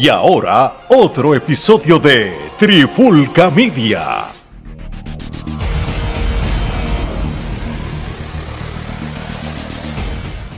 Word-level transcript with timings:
Y 0.00 0.08
ahora, 0.08 0.86
otro 0.88 1.34
episodio 1.34 1.98
de 1.98 2.32
Trifulca 2.56 3.50
Media. 3.50 4.28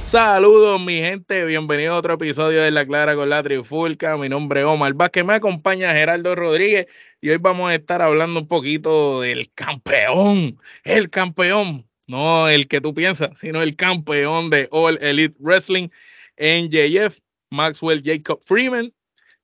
Saludos 0.04 0.80
mi 0.80 0.98
gente, 0.98 1.44
bienvenido 1.44 1.94
a 1.94 1.96
otro 1.96 2.14
episodio 2.14 2.62
de 2.62 2.70
La 2.70 2.86
Clara 2.86 3.16
con 3.16 3.30
la 3.30 3.42
Trifulca. 3.42 4.16
Mi 4.16 4.28
nombre 4.28 4.60
es 4.60 4.66
Omar 4.66 4.94
Vázquez, 4.94 5.24
me 5.24 5.34
acompaña 5.34 5.90
Gerardo 5.90 6.36
Rodríguez. 6.36 6.86
Y 7.20 7.30
hoy 7.30 7.38
vamos 7.38 7.68
a 7.68 7.74
estar 7.74 8.00
hablando 8.00 8.38
un 8.38 8.46
poquito 8.46 9.22
del 9.22 9.52
campeón, 9.54 10.60
el 10.84 11.10
campeón, 11.10 11.84
no 12.06 12.48
el 12.48 12.68
que 12.68 12.80
tú 12.80 12.94
piensas, 12.94 13.36
sino 13.40 13.60
el 13.60 13.74
campeón 13.74 14.50
de 14.50 14.68
All 14.70 15.02
Elite 15.02 15.34
Wrestling, 15.40 15.88
NJF, 16.38 17.18
Maxwell 17.50 18.02
Jacob 18.04 18.38
Freeman, 18.44 18.92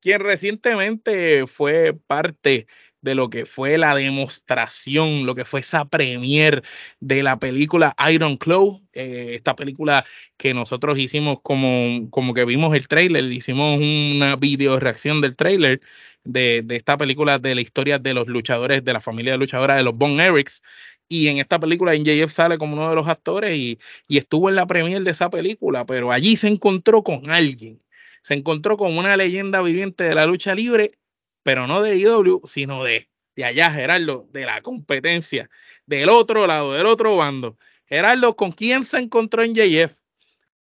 quien 0.01 0.20
recientemente 0.20 1.47
fue 1.47 1.95
parte 2.07 2.66
de 3.01 3.15
lo 3.15 3.30
que 3.30 3.47
fue 3.47 3.79
la 3.79 3.95
demostración, 3.95 5.24
lo 5.27 5.34
que 5.34 5.45
fue 5.45 5.61
esa 5.61 5.84
premier 5.84 6.62
de 7.01 7.23
la 7.23 7.38
película 7.38 7.95
Iron 8.11 8.37
Claw, 8.37 8.83
eh, 8.93 9.34
esta 9.34 9.55
película 9.55 10.05
que 10.37 10.55
nosotros 10.55 10.98
hicimos 10.98 11.38
como, 11.43 12.11
como 12.11 12.34
que 12.34 12.45
vimos 12.45 12.74
el 12.74 12.88
trailer, 12.88 13.24
hicimos 13.24 13.79
una 13.79 14.37
video 14.37 14.79
reacción 14.80 15.21
del 15.21 15.37
trailer 15.37 15.80
de, 16.24 16.62
de, 16.65 16.77
esta 16.77 16.96
película 16.96 17.38
de 17.38 17.55
la 17.55 17.60
historia 17.60 17.99
de 17.99 18.15
los 18.15 18.29
luchadores, 18.29 18.85
de 18.85 18.93
la 18.93 19.01
familia 19.01 19.33
de 19.33 19.38
luchadores 19.38 19.77
de 19.77 19.83
los 19.85 19.95
Von 19.96 20.21
Erics. 20.21 20.62
Y 21.09 21.29
en 21.29 21.38
esta 21.38 21.59
película 21.59 21.95
NJF 21.95 22.30
sale 22.30 22.59
como 22.59 22.74
uno 22.74 22.91
de 22.91 22.95
los 22.95 23.09
actores 23.09 23.57
y, 23.57 23.79
y 24.09 24.19
estuvo 24.19 24.51
en 24.51 24.57
la 24.57 24.66
premier 24.66 25.02
de 25.02 25.12
esa 25.12 25.30
película, 25.30 25.87
pero 25.87 26.12
allí 26.12 26.37
se 26.37 26.49
encontró 26.49 27.02
con 27.02 27.30
alguien, 27.30 27.80
se 28.28 28.34
encontró 28.34 28.77
con 28.77 28.98
una 28.98 29.16
leyenda 29.16 29.62
viviente 29.62 30.05
de 30.05 30.14
la 30.14 30.27
lucha 30.27 30.54
libre 30.54 30.98
pero 31.43 31.66
no 31.66 31.80
de 31.80 31.96
IW, 31.96 32.43
sino 32.45 32.85
de, 32.85 33.09
de 33.35 33.45
allá, 33.46 33.70
Gerardo, 33.70 34.29
de 34.32 34.45
la 34.45 34.60
competencia, 34.60 35.48
del 35.87 36.10
otro 36.10 36.46
lado, 36.46 36.74
del 36.74 36.85
otro 36.85 37.16
bando. 37.16 37.57
Gerardo, 37.87 38.37
¿con 38.37 38.52
quién 38.52 38.85
se 38.85 38.98
encontró 38.98 39.43
en 39.43 39.54
JF? 39.54 39.96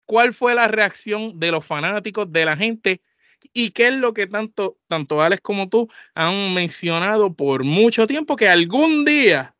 ¿Cuál 0.06 0.34
fue 0.34 0.56
la 0.56 0.68
reacción 0.68 1.40
de 1.40 1.52
los 1.52 1.64
fanáticos, 1.64 2.32
de 2.32 2.46
la 2.46 2.58
gente? 2.58 3.04
¿Y 3.54 3.70
qué 3.70 3.90
es 3.90 3.94
lo 3.94 4.16
que 4.16 4.26
tanto, 4.26 4.80
tanto 4.88 5.22
Alex 5.22 5.42
como 5.44 5.70
tú 5.70 5.88
han 6.16 6.56
mencionado 6.56 7.36
por 7.36 7.64
mucho 7.64 8.08
tiempo 8.08 8.36
que 8.36 8.48
algún 8.50 9.06
día, 9.06 9.56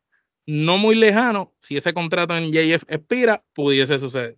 no 0.46 0.78
muy 0.78 0.96
lejano, 0.96 1.54
si 1.60 1.76
ese 1.76 1.94
contrato 1.94 2.36
en 2.36 2.50
JF 2.50 2.82
expira, 2.88 3.44
pudiese 3.52 4.00
suceder? 4.00 4.36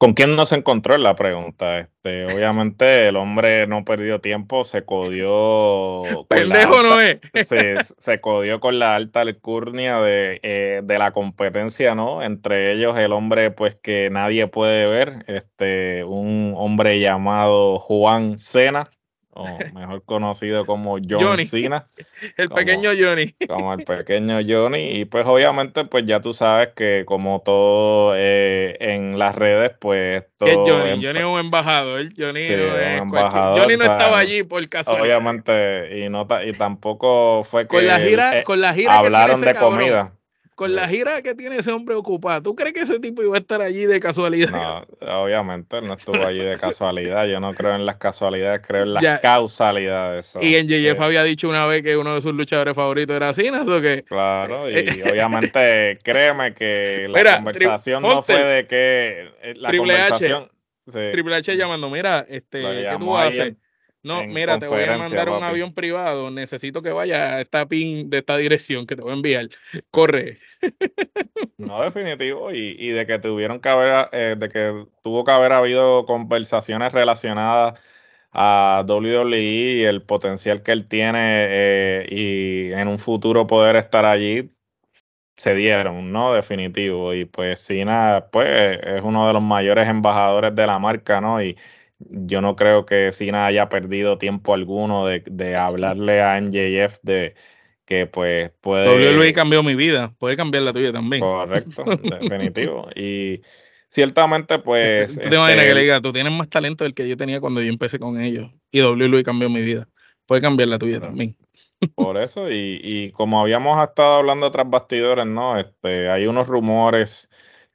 ¿Con 0.00 0.14
quién 0.14 0.34
no 0.34 0.46
se 0.46 0.56
encontró 0.56 0.94
en 0.94 1.02
la 1.02 1.14
pregunta? 1.14 1.78
Este, 1.78 2.24
obviamente 2.34 3.08
el 3.08 3.16
hombre 3.16 3.66
no 3.66 3.84
perdió 3.84 4.18
tiempo, 4.18 4.64
se 4.64 4.82
codió. 4.86 6.24
Pendejo 6.26 6.82
no 6.82 7.02
es. 7.02 7.18
Se, 7.46 7.74
se, 7.98 8.18
codió 8.18 8.60
con 8.60 8.78
la 8.78 8.94
alta 8.94 9.20
alcurnia 9.20 10.00
de, 10.00 10.40
eh, 10.42 10.80
de, 10.82 10.98
la 10.98 11.12
competencia, 11.12 11.94
¿no? 11.94 12.22
Entre 12.22 12.72
ellos 12.72 12.96
el 12.96 13.12
hombre, 13.12 13.50
pues 13.50 13.74
que 13.74 14.08
nadie 14.08 14.46
puede 14.46 14.86
ver, 14.86 15.22
este, 15.26 16.02
un 16.04 16.54
hombre 16.56 16.98
llamado 16.98 17.78
Juan 17.78 18.38
Cena, 18.38 18.88
o 19.40 19.74
mejor 19.74 20.04
conocido 20.04 20.66
como 20.66 20.98
John 20.98 21.20
Johnny. 21.20 21.46
Cena. 21.46 21.86
El 22.36 22.48
como, 22.48 22.58
pequeño 22.58 22.90
Johnny. 22.98 23.34
Como 23.48 23.72
el 23.74 23.84
pequeño 23.84 24.38
Johnny. 24.46 25.00
Y 25.00 25.04
pues 25.06 25.26
obviamente, 25.26 25.84
pues 25.84 26.04
ya 26.04 26.20
tú 26.20 26.32
sabes 26.32 26.70
que 26.76 27.04
como 27.06 27.40
todo 27.40 28.14
eh, 28.16 28.76
en 28.80 29.18
las 29.18 29.34
redes, 29.34 29.72
pues 29.80 30.24
todo... 30.36 30.46
¿Qué 30.46 30.52
es 30.52 30.58
Johnny? 30.58 31.04
Johnny 31.04 31.18
es 31.20 31.24
un 31.24 31.38
embajador. 31.38 32.02
Johnny, 32.16 32.42
Sí, 32.42 32.56
no, 32.56 32.74
un 32.74 32.80
es 32.80 33.00
embajador, 33.00 33.60
Johnny 33.60 33.76
no 33.76 33.82
o 33.82 33.86
sea, 33.86 33.96
estaba 33.96 34.18
allí 34.18 34.42
por 34.42 34.68
casualidad. 34.68 35.04
Obviamente, 35.04 36.04
y, 36.04 36.08
no 36.08 36.26
y 36.44 36.52
tampoco 36.52 37.42
fue 37.44 37.62
que 37.62 37.68
Con 37.68 37.86
la 37.86 37.98
gira, 37.98 38.38
eh, 38.38 38.42
con 38.44 38.60
la 38.60 38.74
gira 38.74 38.98
hablaron 38.98 39.40
de 39.40 39.52
cabrón, 39.52 39.78
comida. 39.78 40.12
Con 40.60 40.74
la 40.74 40.86
gira 40.86 41.22
que 41.22 41.34
tiene 41.34 41.56
ese 41.56 41.72
hombre 41.72 41.94
ocupado, 41.94 42.42
¿tú 42.42 42.54
crees 42.54 42.74
que 42.74 42.82
ese 42.82 43.00
tipo 43.00 43.22
iba 43.22 43.34
a 43.34 43.38
estar 43.38 43.62
allí 43.62 43.86
de 43.86 43.98
casualidad? 43.98 44.50
No, 44.50 44.84
obviamente 45.24 45.80
no 45.80 45.94
estuvo 45.94 46.22
allí 46.22 46.40
de 46.40 46.54
casualidad. 46.60 47.26
Yo 47.26 47.40
no 47.40 47.54
creo 47.54 47.76
en 47.76 47.86
las 47.86 47.96
casualidades, 47.96 48.60
creo 48.66 48.82
en 48.82 48.92
las 48.92 49.02
Ya. 49.02 49.18
causalidades. 49.22 50.36
Y 50.42 50.56
en 50.56 50.68
JF 50.68 51.00
había 51.00 51.24
dicho 51.24 51.48
una 51.48 51.64
vez 51.64 51.82
que 51.82 51.96
uno 51.96 52.14
de 52.14 52.20
sus 52.20 52.34
luchadores 52.34 52.74
favoritos 52.74 53.16
era 53.16 53.32
Cena, 53.32 53.62
¿o 53.62 53.80
qué? 53.80 54.04
Claro, 54.06 54.70
y 54.70 55.00
obviamente 55.00 55.96
créeme 56.04 56.52
que 56.52 57.06
la 57.08 57.18
Mira, 57.20 57.36
conversación 57.36 58.02
no 58.02 58.20
fue 58.20 58.44
de 58.44 58.66
que 58.66 59.30
eh, 59.40 59.54
la 59.56 59.70
Triple 59.70 59.94
H, 59.94 60.02
conversación 60.10 60.50
sí, 60.88 61.00
Triple 61.10 61.36
H 61.36 61.56
llamando, 61.56 61.88
mira, 61.88 62.26
este, 62.28 62.60
¿qué 62.60 62.96
tú 62.98 63.16
haces? 63.16 63.54
No, 64.02 64.26
mira, 64.26 64.58
te 64.58 64.66
voy 64.66 64.82
a 64.82 64.96
mandar 64.96 65.28
un 65.28 65.42
avión 65.42 65.74
privado, 65.74 66.30
necesito 66.30 66.80
que 66.82 66.90
vaya 66.90 67.36
a 67.36 67.40
esta 67.42 67.66
pin 67.66 68.08
de 68.08 68.18
esta 68.18 68.36
dirección 68.36 68.86
que 68.86 68.96
te 68.96 69.02
voy 69.02 69.10
a 69.12 69.14
enviar. 69.14 69.48
Corre. 69.90 70.38
No, 71.56 71.82
definitivo, 71.82 72.52
y, 72.52 72.74
y 72.78 72.88
de 72.88 73.06
que 73.06 73.18
tuvieron 73.18 73.60
que 73.60 73.68
haber, 73.68 74.08
eh, 74.12 74.34
de 74.38 74.48
que 74.48 74.86
tuvo 75.02 75.24
que 75.24 75.30
haber 75.30 75.52
habido 75.52 76.06
conversaciones 76.06 76.92
relacionadas 76.92 77.78
a 78.32 78.84
WWE 78.88 79.38
y 79.38 79.82
el 79.84 80.02
potencial 80.02 80.62
que 80.62 80.72
él 80.72 80.86
tiene 80.86 81.18
eh, 81.50 82.06
y 82.08 82.72
en 82.72 82.88
un 82.88 82.98
futuro 82.98 83.46
poder 83.46 83.76
estar 83.76 84.04
allí, 84.06 84.50
se 85.36 85.54
dieron, 85.54 86.12
¿no? 86.12 86.34
Definitivo. 86.34 87.14
Y 87.14 87.24
pues 87.24 87.60
Cena, 87.60 88.26
pues 88.32 88.78
es 88.82 89.02
uno 89.02 89.26
de 89.26 89.32
los 89.34 89.42
mayores 89.42 89.88
embajadores 89.88 90.54
de 90.54 90.66
la 90.66 90.78
marca, 90.78 91.20
¿no? 91.20 91.42
Y 91.42 91.56
yo 92.08 92.40
no 92.40 92.56
creo 92.56 92.86
que 92.86 93.12
Cena 93.12 93.46
haya 93.46 93.68
perdido 93.68 94.18
tiempo 94.18 94.54
alguno 94.54 95.06
de, 95.06 95.22
de 95.26 95.56
hablarle 95.56 96.22
a 96.22 96.40
MJF 96.40 96.98
de 97.02 97.34
que 97.84 98.06
pues 98.06 98.52
puede... 98.60 98.88
WWE 98.88 99.32
cambió 99.32 99.62
mi 99.62 99.74
vida, 99.74 100.14
puede 100.18 100.36
cambiar 100.36 100.62
la 100.62 100.72
tuya 100.72 100.92
también. 100.92 101.20
Correcto, 101.20 101.84
definitivo. 102.20 102.88
Y 102.94 103.40
ciertamente, 103.88 104.58
pues. 104.60 105.14
¿Tú 105.14 105.28
te 105.28 105.34
imaginas 105.34 105.64
este, 105.64 105.68
que 105.68 105.74
le 105.74 105.80
diga, 105.80 106.00
tú 106.00 106.12
tienes 106.12 106.32
más 106.32 106.48
talento 106.48 106.84
del 106.84 106.94
que 106.94 107.08
yo 107.08 107.16
tenía 107.16 107.40
cuando 107.40 107.60
yo 107.60 107.68
empecé 107.68 107.98
con 107.98 108.20
ellos? 108.20 108.50
Y 108.70 108.80
WWE 108.80 109.24
cambió 109.24 109.50
mi 109.50 109.62
vida. 109.62 109.88
Puede 110.26 110.40
cambiar 110.40 110.68
la 110.68 110.78
tuya 110.78 111.00
también. 111.00 111.36
Por 111.96 112.16
eso, 112.18 112.48
y, 112.50 112.78
y 112.82 113.10
como 113.10 113.40
habíamos 113.40 113.82
estado 113.82 114.16
hablando 114.16 114.50
tras 114.50 114.68
bastidores, 114.70 115.26
¿no? 115.26 115.58
Este, 115.58 116.10
hay 116.10 116.26
unos 116.26 116.46
rumores 116.46 117.28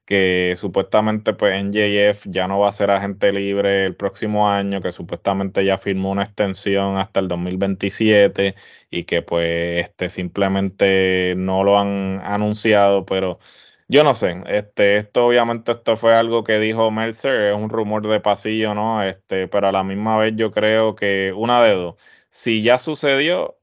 que 0.06 0.54
supuestamente, 0.58 1.34
pues, 1.34 1.62
NJF 1.64 2.28
ya 2.30 2.48
no 2.48 2.60
va 2.60 2.70
a 2.70 2.72
ser 2.72 2.92
agente 2.92 3.32
libre 3.32 3.86
el 3.86 3.96
próximo 3.96 4.50
año, 4.50 4.82
que 4.82 4.92
supuestamente 4.92 5.66
ya 5.66 5.78
firmó 5.78 6.12
una 6.12 6.24
extensión 6.24 6.98
hasta 6.98 7.20
el 7.20 7.28
2027 7.28 8.56
y 8.90 9.04
que, 9.04 9.22
pues, 9.22 9.84
este, 9.86 10.10
simplemente 10.10 11.34
no 11.38 11.64
lo 11.64 11.80
han 11.80 12.22
anunciado, 12.24 13.06
pero. 13.06 13.40
Yo 13.88 14.04
no 14.04 14.16
sé, 14.16 14.42
este, 14.48 14.98
esto 14.98 15.28
obviamente 15.28 15.72
esto 15.74 15.96
fue 15.96 16.16
algo 16.16 16.44
que 16.44 16.58
dijo 16.60 16.90
Mercer, 16.90 17.52
es 17.52 17.56
un 17.56 17.70
rumor 17.70 18.08
de 18.08 18.20
pasillo, 18.20 18.74
¿no? 18.74 19.04
Este, 19.04 19.48
pero 19.48 19.68
a 19.68 19.72
la 19.72 19.84
misma 19.84 20.18
vez 20.18 20.34
yo 20.36 20.50
creo 20.52 20.96
que 20.96 21.32
una 21.36 21.64
de 21.64 21.76
dos, 21.76 21.96
si 22.30 22.64
ya 22.64 22.80
sucedió, 22.80 23.60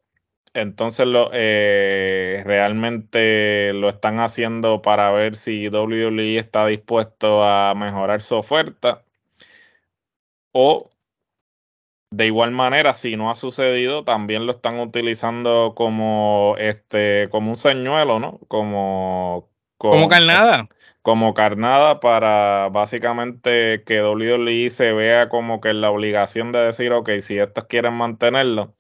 entonces 0.55 1.07
lo 1.07 1.31
eh, 1.33 2.43
realmente 2.45 3.73
lo 3.75 3.89
están 3.89 4.21
haciendo 4.21 4.83
para 4.83 5.11
ver 5.13 5.37
si 5.37 5.69
WWE 5.69 6.39
está 6.39 6.67
dispuesto 6.67 7.45
a 7.45 7.75
mejorar 7.75 8.23
su 8.23 8.37
oferta 8.37 9.03
o 10.53 10.91
de 12.11 12.27
igual 12.27 12.51
manera, 12.51 12.93
si 12.95 13.17
no 13.17 13.31
ha 13.31 13.35
sucedido, 13.35 14.05
también 14.05 14.45
lo 14.47 14.53
están 14.53 14.79
utilizando 14.79 15.75
como 15.75 16.57
este, 16.59 17.29
como 17.31 17.51
un 17.51 17.57
señuelo, 17.57 18.19
¿no? 18.21 18.39
Como 18.49 19.51
Como 19.79 20.09
carnada. 20.09 20.69
como 21.03 21.35
carnada 21.35 22.01
para 22.01 22.69
básicamente 22.71 23.83
que 23.85 24.03
WWE 24.03 24.71
se 24.71 24.93
vea 24.93 25.29
como 25.29 25.61
que 25.61 25.73
la 25.75 25.91
obligación 25.91 26.53
de 26.53 26.61
decir, 26.61 26.93
ok, 26.93 27.11
si 27.21 27.38
estos 27.38 27.65
quieren 27.65 27.94
mantenerlo, 27.94 28.75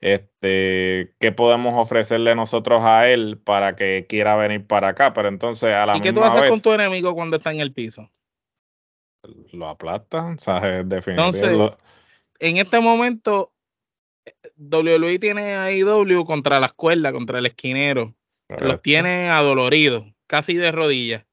este, 0.00 1.14
¿qué 1.18 1.32
podemos 1.32 1.74
ofrecerle 1.76 2.34
nosotros 2.34 2.82
a 2.84 3.08
él 3.08 3.40
para 3.42 3.76
que 3.76 4.06
quiera 4.08 4.36
venir 4.36 4.66
para 4.66 4.88
acá? 4.88 5.12
Pero 5.12 5.28
entonces 5.28 5.74
a 5.74 5.86
la 5.86 5.96
¿Y 5.96 6.00
qué 6.00 6.12
tú 6.12 6.22
haces 6.22 6.40
vez 6.40 6.50
con 6.50 6.62
tu 6.62 6.72
enemigo 6.72 7.14
cuando 7.14 7.36
está 7.36 7.52
en 7.52 7.60
el 7.60 7.72
piso? 7.72 8.10
lo 9.52 9.68
aplastan, 9.68 10.34
o 10.36 10.38
sea, 10.38 10.80
es 10.80 10.88
definitivo. 10.88 11.26
Entonces, 11.28 11.78
En 12.40 12.56
este 12.58 12.80
momento, 12.80 13.52
WWE 14.56 15.18
tiene 15.18 15.54
a 15.54 15.72
IW 15.72 16.24
contra 16.24 16.60
las 16.60 16.72
cuerdas, 16.72 17.12
contra 17.12 17.38
el 17.38 17.46
esquinero. 17.46 18.14
Los 18.60 18.80
tiene 18.80 19.28
adoloridos, 19.28 20.06
casi 20.26 20.54
de 20.54 20.72
rodillas. 20.72 21.26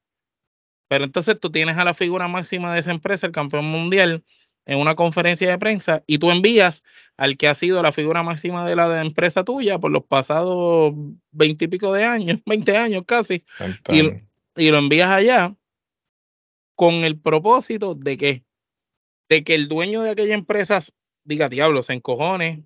Pero 0.88 1.04
entonces 1.04 1.38
tú 1.40 1.50
tienes 1.50 1.78
a 1.78 1.84
la 1.84 1.94
figura 1.94 2.28
máxima 2.28 2.74
de 2.74 2.80
esa 2.80 2.90
empresa, 2.90 3.26
el 3.26 3.32
campeón 3.32 3.64
mundial, 3.64 4.22
en 4.66 4.78
una 4.78 4.94
conferencia 4.94 5.48
de 5.48 5.58
prensa 5.58 6.02
y 6.06 6.18
tú 6.18 6.30
envías 6.30 6.82
al 7.16 7.36
que 7.36 7.48
ha 7.48 7.54
sido 7.54 7.82
la 7.82 7.92
figura 7.92 8.22
máxima 8.22 8.68
de 8.68 8.76
la 8.76 9.00
empresa 9.00 9.44
tuya 9.44 9.78
por 9.78 9.90
los 9.90 10.04
pasados 10.04 10.92
veintipico 11.30 11.92
de 11.92 12.04
años, 12.04 12.40
20 12.46 12.76
años 12.76 13.04
casi, 13.06 13.44
Entonces, 13.58 14.26
y 14.56 14.70
lo 14.70 14.78
envías 14.78 15.10
allá 15.10 15.54
con 16.74 17.04
el 17.04 17.18
propósito 17.18 17.94
de 17.94 18.18
que 18.18 18.46
de 19.28 19.42
que 19.42 19.54
el 19.54 19.68
dueño 19.68 20.02
de 20.02 20.10
aquella 20.10 20.34
empresa 20.34 20.80
diga, 21.24 21.48
diablo, 21.48 21.82
se 21.82 21.94
encojone. 21.94 22.64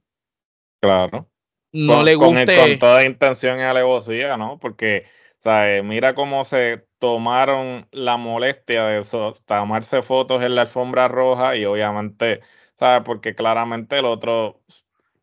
Claro. 0.83 1.31
No 1.73 1.97
con, 1.97 2.05
le 2.05 2.17
con, 2.17 2.35
guste. 2.35 2.57
con 2.57 2.79
toda 2.79 3.05
intención 3.05 3.59
y 3.59 3.63
alevosía, 3.63 4.37
¿no? 4.37 4.59
Porque, 4.59 5.05
¿sabes? 5.39 5.83
Mira 5.85 6.15
cómo 6.15 6.45
se 6.45 6.87
tomaron 7.01 7.89
la 7.93 8.17
molestia 8.19 8.87
de 8.87 9.01
eso, 9.01 9.33
tomarse 9.47 10.03
fotos 10.03 10.43
en 10.43 10.55
la 10.55 10.63
alfombra 10.63 11.09
roja 11.09 11.57
y 11.57 11.65
obviamente, 11.65 12.41
¿sabes? 12.79 13.03
Porque 13.05 13.35
claramente 13.35 13.99
el 13.99 14.05
otro, 14.07 14.61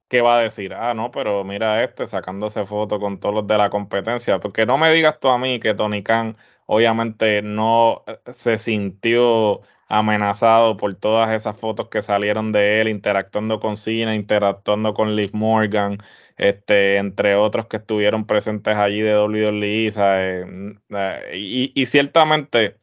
¿qué 0.09 0.21
va 0.21 0.39
a 0.39 0.41
decir? 0.41 0.73
Ah, 0.73 0.93
no, 0.93 1.11
pero 1.11 1.43
mira 1.43 1.83
este 1.83 2.07
sacándose 2.07 2.65
fotos 2.65 2.99
con 2.99 3.19
todos 3.19 3.35
los 3.35 3.47
de 3.47 3.57
la 3.57 3.69
competencia. 3.69 4.39
Porque 4.39 4.65
no 4.65 4.77
me 4.77 4.91
digas 4.91 5.19
tú 5.19 5.29
a 5.29 5.37
mí 5.37 5.59
que 5.59 5.73
Tony 5.73 6.03
Khan 6.03 6.37
obviamente 6.65 7.41
no 7.41 8.03
eh, 8.07 8.19
se 8.31 8.57
sintió 8.57 9.61
amenazado 9.87 10.77
por 10.77 10.95
todas 10.95 11.31
esas 11.31 11.59
fotos 11.59 11.89
que 11.89 12.01
salieron 12.01 12.51
de 12.51 12.81
él 12.81 12.87
interactuando 12.89 13.59
con 13.59 13.77
Cena, 13.77 14.15
interactuando 14.15 14.93
con 14.93 15.15
Liv 15.15 15.31
Morgan, 15.33 15.97
este, 16.37 16.97
entre 16.97 17.35
otros 17.35 17.67
que 17.67 17.77
estuvieron 17.77 18.25
presentes 18.25 18.75
allí 18.75 19.01
de 19.01 19.17
WWE, 19.17 19.91
¿sabes? 19.91 20.45
Eh, 20.89 21.37
y, 21.37 21.71
y, 21.75 21.85
ciertamente, 21.85 22.77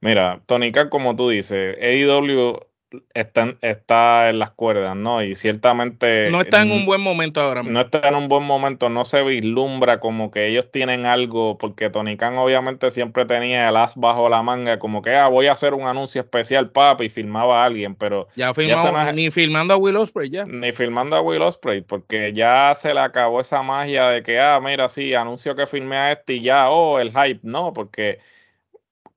mira, 0.00 0.42
Tony 0.46 0.72
Khan, 0.72 0.88
como 0.90 1.16
tú 1.16 1.28
dices, 1.30 1.76
AEW 1.80 2.67
está, 3.12 3.54
está 3.60 4.30
en 4.30 4.38
las 4.38 4.50
cuerdas, 4.50 4.96
¿no? 4.96 5.22
Y 5.22 5.34
ciertamente... 5.34 6.30
No 6.30 6.40
está 6.40 6.62
en 6.62 6.72
un 6.72 6.86
buen 6.86 7.00
momento 7.00 7.40
ahora 7.40 7.62
mismo. 7.62 7.74
No 7.78 7.84
está 7.84 8.08
en 8.08 8.14
un 8.14 8.28
buen 8.28 8.44
momento, 8.44 8.88
no 8.88 9.04
se 9.04 9.22
vislumbra 9.22 10.00
como 10.00 10.30
que 10.30 10.48
ellos 10.48 10.70
tienen 10.70 11.06
algo, 11.06 11.58
porque 11.58 11.90
Tony 11.90 12.16
Khan 12.16 12.38
obviamente 12.38 12.90
siempre 12.90 13.24
tenía 13.24 13.68
el 13.68 13.76
as 13.76 13.96
bajo 13.96 14.28
la 14.28 14.42
manga, 14.42 14.78
como 14.78 15.02
que, 15.02 15.14
ah, 15.14 15.28
voy 15.28 15.46
a 15.46 15.52
hacer 15.52 15.74
un 15.74 15.86
anuncio 15.86 16.20
especial, 16.20 16.70
papi, 16.70 17.06
y 17.06 17.08
filmaba 17.08 17.62
a 17.62 17.66
alguien, 17.66 17.94
pero... 17.94 18.28
Ya, 18.36 18.54
filmado, 18.54 19.08
es, 19.08 19.14
ni 19.14 19.30
filmando 19.30 19.74
a 19.74 19.76
Will 19.76 19.96
Ospreay 19.96 20.30
ya. 20.30 20.44
Ni 20.46 20.72
filmando 20.72 21.16
a 21.16 21.20
Will 21.20 21.42
Ospreay, 21.42 21.82
porque 21.82 22.32
ya 22.32 22.74
se 22.74 22.94
le 22.94 23.00
acabó 23.00 23.40
esa 23.40 23.62
magia 23.62 24.08
de 24.08 24.22
que, 24.22 24.40
ah, 24.40 24.60
mira, 24.62 24.88
sí, 24.88 25.14
anuncio 25.14 25.54
que 25.54 25.66
filmé 25.66 25.96
a 25.96 26.12
este 26.12 26.34
y 26.34 26.40
ya, 26.40 26.70
oh, 26.70 26.98
el 26.98 27.10
hype, 27.10 27.40
no, 27.42 27.72
porque 27.72 28.18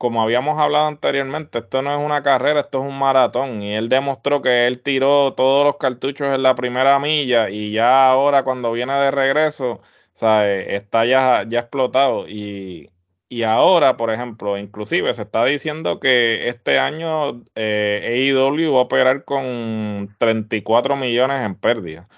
como 0.02 0.24
habíamos 0.24 0.58
hablado 0.60 0.88
anteriormente, 0.88 1.60
esto 1.60 1.84
no 1.84 1.96
es 1.96 2.02
una 2.04 2.24
carrera, 2.24 2.62
esto 2.62 2.82
es 2.82 2.90
un 2.90 2.98
maratón. 2.98 3.62
Y 3.62 3.76
él 3.76 3.88
demostró 3.88 4.42
que 4.42 4.66
él 4.66 4.82
tiró 4.82 5.36
todos 5.36 5.64
los 5.64 5.78
cartuchos 5.78 6.34
en 6.34 6.42
la 6.42 6.56
primera 6.56 6.98
milla 6.98 7.52
y 7.52 7.72
ya 7.72 8.10
ahora 8.10 8.44
cuando 8.44 8.72
viene 8.72 8.94
de 8.96 9.12
regreso, 9.12 9.80
está 10.16 11.06
ya, 11.06 11.46
ya 11.48 11.60
explotado. 11.60 12.28
Y, 12.28 12.90
y 13.30 13.44
ahora, 13.44 13.96
por 13.96 14.12
ejemplo, 14.12 14.58
inclusive 14.58 15.14
se 15.14 15.22
está 15.22 15.46
diciendo 15.46 16.00
que 16.00 16.50
este 16.50 16.80
año 16.80 17.44
eh, 17.54 18.32
AEW 18.34 18.74
va 18.74 18.80
a 18.80 18.82
operar 18.84 19.24
con 19.24 20.16
34 20.18 20.96
millones 20.96 21.46
en 21.46 21.54
pérdidas. 21.54 22.10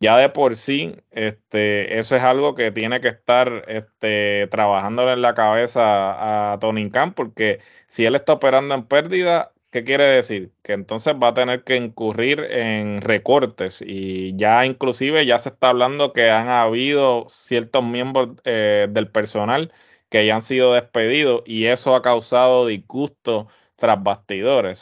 Ya 0.00 0.16
de 0.18 0.28
por 0.28 0.56
sí, 0.56 0.96
este, 1.10 1.98
eso 1.98 2.16
es 2.16 2.22
algo 2.22 2.54
que 2.54 2.70
tiene 2.70 3.00
que 3.00 3.08
estar 3.08 3.64
este, 3.68 4.46
trabajándole 4.50 5.12
en 5.12 5.22
la 5.22 5.34
cabeza 5.34 6.52
a 6.52 6.58
Tony 6.58 6.90
Khan, 6.90 7.14
porque 7.14 7.60
si 7.86 8.04
él 8.04 8.14
está 8.14 8.34
operando 8.34 8.74
en 8.74 8.84
pérdida, 8.86 9.52
¿qué 9.70 9.84
quiere 9.84 10.04
decir? 10.04 10.52
Que 10.62 10.72
entonces 10.72 11.14
va 11.14 11.28
a 11.28 11.34
tener 11.34 11.64
que 11.64 11.76
incurrir 11.76 12.40
en 12.50 13.00
recortes 13.00 13.82
y 13.86 14.36
ya 14.36 14.64
inclusive 14.66 15.26
ya 15.26 15.38
se 15.38 15.50
está 15.50 15.68
hablando 15.70 16.12
que 16.12 16.30
han 16.30 16.48
habido 16.48 17.26
ciertos 17.28 17.84
miembros 17.84 18.30
eh, 18.44 18.88
del 18.90 19.10
personal 19.10 19.72
que 20.08 20.26
ya 20.26 20.36
han 20.36 20.42
sido 20.42 20.74
despedidos 20.74 21.42
y 21.46 21.66
eso 21.66 21.94
ha 21.94 22.02
causado 22.02 22.66
disgusto 22.66 23.48
tras 23.76 24.02
bastidores. 24.02 24.78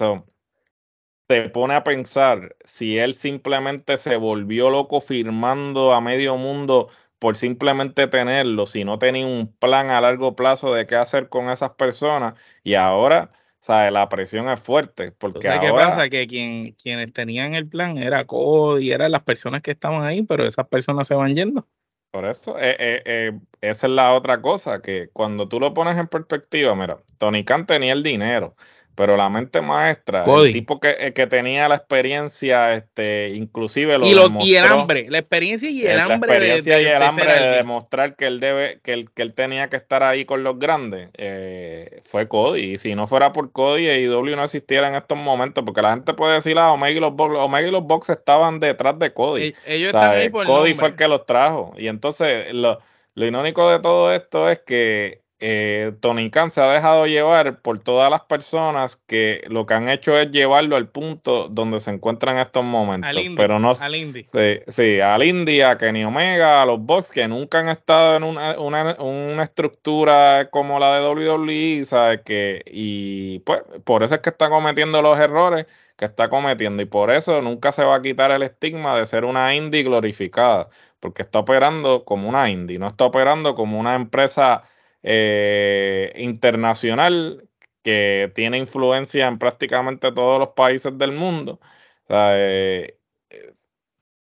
Te 1.27 1.49
pone 1.49 1.75
a 1.75 1.85
pensar 1.85 2.57
si 2.65 2.99
él 2.99 3.15
simplemente 3.15 3.97
se 3.97 4.17
volvió 4.17 4.71
loco 4.71 5.01
firmando 5.01 5.93
a 5.93 6.01
medio 6.01 6.37
mundo 6.37 6.89
por 7.19 7.37
simplemente 7.37 8.07
tenerlo, 8.07 8.67
si 8.67 8.85
no 8.85 8.99
tenía 8.99 9.27
un 9.27 9.55
plan 9.55 9.91
a 9.91 10.01
largo 10.01 10.37
plazo 10.37 10.75
de 10.75 10.87
qué 10.87 10.97
hacer 10.97 11.29
con 11.31 11.49
esas 11.49 11.71
personas 11.71 12.35
y 12.63 12.75
ahora, 12.75 13.33
¿sabes? 13.61 13.93
La 13.93 14.11
presión 14.11 14.49
es 14.51 14.61
fuerte. 14.61 15.13
Porque 15.13 15.49
¿Sabes 15.49 15.71
ahora, 15.71 15.85
qué 15.85 15.91
pasa? 15.91 16.09
Que 16.11 16.27
quien, 16.27 16.73
quienes 16.73 17.13
tenían 17.15 17.55
el 17.55 17.67
plan 17.67 17.97
era 17.97 18.27
Cody, 18.27 18.93
eran 18.93 19.11
las 19.11 19.23
personas 19.23 19.63
que 19.63 19.71
estaban 19.71 20.03
ahí, 20.03 20.23
pero 20.23 20.47
esas 20.47 20.69
personas 20.69 21.09
se 21.09 21.15
van 21.15 21.35
yendo. 21.35 21.67
Por 22.11 22.27
eso, 22.27 22.57
eh, 22.61 22.77
eh, 22.79 23.03
eh, 23.07 23.33
esa 23.61 23.87
es 23.89 23.93
la 23.93 24.13
otra 24.13 24.41
cosa, 24.41 24.81
que 24.81 25.09
cuando 25.13 25.49
tú 25.49 25.59
lo 25.59 25.75
pones 25.75 25.99
en 25.99 26.07
perspectiva, 26.07 26.73
mira, 26.77 27.03
Tony 27.19 27.45
Khan 27.45 27.67
tenía 27.67 27.93
el 27.93 28.05
dinero, 28.05 28.55
pero 28.95 29.17
la 29.17 29.29
mente 29.29 29.61
maestra, 29.61 30.25
Cody. 30.25 30.49
el 30.49 30.53
tipo 30.53 30.79
que, 30.79 31.13
que, 31.15 31.27
tenía 31.27 31.69
la 31.69 31.77
experiencia, 31.77 32.75
este, 32.75 33.31
inclusive 33.35 33.99
lo, 33.99 34.07
y, 34.07 34.15
lo 34.15 34.25
demostró, 34.25 34.47
y 34.47 34.57
el 34.57 34.65
hambre, 34.65 35.07
la 35.09 35.19
experiencia 35.19 35.71
y 35.71 35.87
el 35.87 35.97
la 35.97 36.05
hambre 36.05 36.33
experiencia 36.33 36.77
de, 36.77 36.83
y 36.83 36.87
el 36.87 36.99
de 36.99 37.05
hambre 37.05 37.33
de 37.33 37.49
demostrar 37.57 38.15
que 38.17 38.27
él 38.27 38.41
debe, 38.41 38.79
que 38.83 38.93
él, 38.93 39.11
que 39.11 39.23
él 39.23 39.35
tenía 39.35 39.69
que 39.69 39.77
estar 39.77 40.03
ahí 40.03 40.25
con 40.25 40.45
los 40.45 40.59
grandes, 40.59 41.11
eh, 41.15 42.01
fue 42.05 42.29
Cody. 42.29 42.75
Y 42.75 42.79
si 42.79 42.95
no 42.95 43.07
fuera 43.07 43.33
por 43.33 43.51
Cody, 43.51 43.89
AEW 43.89 44.37
no 44.37 44.45
existiera 44.45 44.89
en 44.89 44.95
estos 44.95 45.19
momentos, 45.19 45.65
porque 45.65 45.83
la 45.83 45.91
gente 45.91 46.15
puede 46.15 46.35
decir, 46.35 46.57
ah, 46.59 46.73
Omega 46.73 46.97
y 46.97 47.01
los 47.01 47.15
Bucks, 47.15 47.35
Omega 47.37 47.67
y 47.67 47.73
los 47.73 47.83
Bucks 47.83 48.11
estaban 48.11 48.61
detrás 48.61 48.99
de 48.99 49.13
Cody. 49.13 49.43
E- 49.43 49.55
Ellos 49.67 49.89
están 49.89 50.11
ahí 50.11 50.29
por 50.29 50.47
Cody 50.47 50.71
nombre. 50.71 50.75
fue 50.75 50.89
el 50.89 50.95
que 50.95 51.09
los 51.09 51.27
trajo. 51.27 51.75
Y 51.77 51.89
entonces, 51.89 52.53
lo, 52.53 52.79
lo 53.15 53.27
irónico 53.27 53.71
de 53.71 53.81
todo 53.81 54.13
esto 54.13 54.49
es 54.49 54.61
que 54.61 55.24
eh, 55.41 55.93
Tony 56.01 56.31
Khan 56.31 56.51
se 56.51 56.63
ha 56.63 56.71
dejado 56.71 57.07
llevar 57.07 57.61
por 57.61 57.79
todas 57.79 58.11
las 58.11 58.23
personas 58.23 58.97
que 59.07 59.43
lo 59.49 59.67
que 59.67 59.75
han 59.75 59.89
hecho 59.89 60.17
es 60.17 60.31
llevarlo 60.31 60.77
al 60.77 60.89
punto 60.89 61.49
donde 61.49 61.81
se 61.81 61.91
encuentra 61.91 62.33
en 62.33 62.39
estos 62.39 62.65
momentos. 62.65 63.11
Al 63.11 63.35
pero 63.37 63.59
no 63.59 63.73
al 63.79 63.95
Indy. 63.95 64.25
Sí, 64.25 64.61
sí, 64.69 65.01
al 65.01 65.23
Indy, 65.23 65.61
a 65.61 65.77
Kenny 65.77 66.05
Omega, 66.05 66.63
a 66.63 66.67
los 66.67 66.81
Bucks 66.81 67.11
que 67.11 67.27
nunca 67.27 67.59
han 67.59 67.69
estado 67.69 68.17
en 68.17 68.23
una, 68.23 68.59
una, 68.59 68.95
una 69.01 69.43
estructura 69.43 70.49
como 70.51 70.79
la 70.79 70.99
de 70.99 71.09
WWE, 71.09 71.85
¿sabes? 71.85 72.21
Que, 72.25 72.63
y 72.67 73.41
pues 73.41 73.63
por 73.85 74.03
eso 74.03 74.15
es 74.15 74.21
que 74.21 74.31
está 74.31 74.49
cometiendo 74.49 75.03
los 75.03 75.19
errores 75.19 75.67
que 75.97 76.05
está 76.05 76.29
cometiendo 76.29 76.83
y 76.83 76.87
por 76.87 77.11
eso 77.11 77.41
nunca 77.41 77.73
se 77.73 77.85
va 77.85 77.97
a 77.97 78.03
quitar 78.03 78.31
el 78.31 78.43
estigma 78.43 78.99
de 78.99 79.07
ser 79.07 79.25
una 79.25 79.55
indie 79.55 79.83
glorificada, 79.83 80.69
porque 81.01 81.23
está 81.23 81.41
operando 81.41 82.05
como 82.05 82.29
una 82.29 82.51
indie, 82.51 82.79
no 82.79 82.89
está 82.89 83.05
operando 83.05 83.55
como 83.55 83.79
una 83.79 83.95
empresa 83.95 84.65
eh, 85.05 86.13
internacional 86.17 87.49
que 87.83 88.33
tiene 88.35 88.59
influencia 88.59 89.29
en 89.29 89.39
prácticamente 89.39 90.11
todos 90.13 90.41
los 90.41 90.49
países 90.51 90.99
del 90.99 91.13
mundo. 91.13 91.61
O 92.05 92.09
sea, 92.09 92.33
eh, 92.37 92.99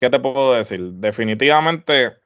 ¿Qué 0.04 0.10
te 0.10 0.20
puedo 0.20 0.52
decir? 0.54 0.80
Definitivamente 0.94 2.18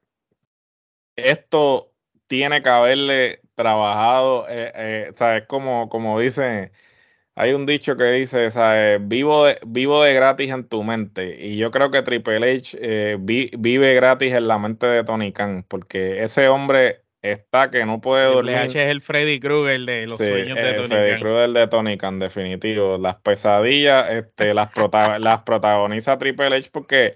esto 1.17 1.93
tiene 2.27 2.63
que 2.63 2.69
haberle 2.69 3.41
trabajado, 3.55 4.47
eh, 4.49 4.73
eh, 4.75 5.13
¿sabes? 5.15 5.45
Como, 5.47 5.89
como 5.89 6.19
dice, 6.19 6.73
hay 7.37 7.53
un 7.53 7.67
dicho 7.67 7.97
que 7.97 8.05
dice. 8.13 8.49
Vivo 9.01 9.45
de, 9.45 9.61
vivo 9.67 10.03
de 10.03 10.15
gratis 10.15 10.51
en 10.51 10.69
tu 10.69 10.83
mente. 10.85 11.37
Y 11.47 11.57
yo 11.57 11.71
creo 11.71 11.91
que 11.93 12.03
Triple 12.03 12.59
H 12.59 12.79
eh, 12.81 13.17
vi, 13.21 13.51
vive 13.57 13.95
gratis 13.95 14.33
en 14.35 14.49
la 14.49 14.59
mente 14.59 14.87
de 14.87 15.05
Tony 15.05 15.33
Khan, 15.33 15.65
porque 15.69 16.23
ese 16.25 16.49
hombre 16.49 17.05
está 17.33 17.71
que 17.71 17.85
no 17.87 18.01
puede 18.01 18.27
dormir. 18.27 18.57
H 18.57 18.83
es 18.83 18.91
el 18.91 19.03
Freddy 19.03 19.41
Krueger 19.41 19.81
de 19.81 20.07
los 20.07 20.19
Sí, 20.19 20.29
sueños 20.29 20.57
de 20.57 20.75
Tony 20.75 20.89
Freddy 20.89 21.11
Khan. 21.11 21.21
Krueger 21.21 21.51
de 21.51 21.67
Tony 21.69 21.99
Khan, 21.99 22.19
definitivo. 22.19 22.99
Las 22.99 23.17
pesadillas 23.17 24.11
este, 24.11 24.55
las, 24.55 24.73
prota 24.73 25.19
las 25.19 25.43
protagoniza 25.43 26.19
Triple 26.19 26.57
H 26.57 26.71
porque 26.73 27.15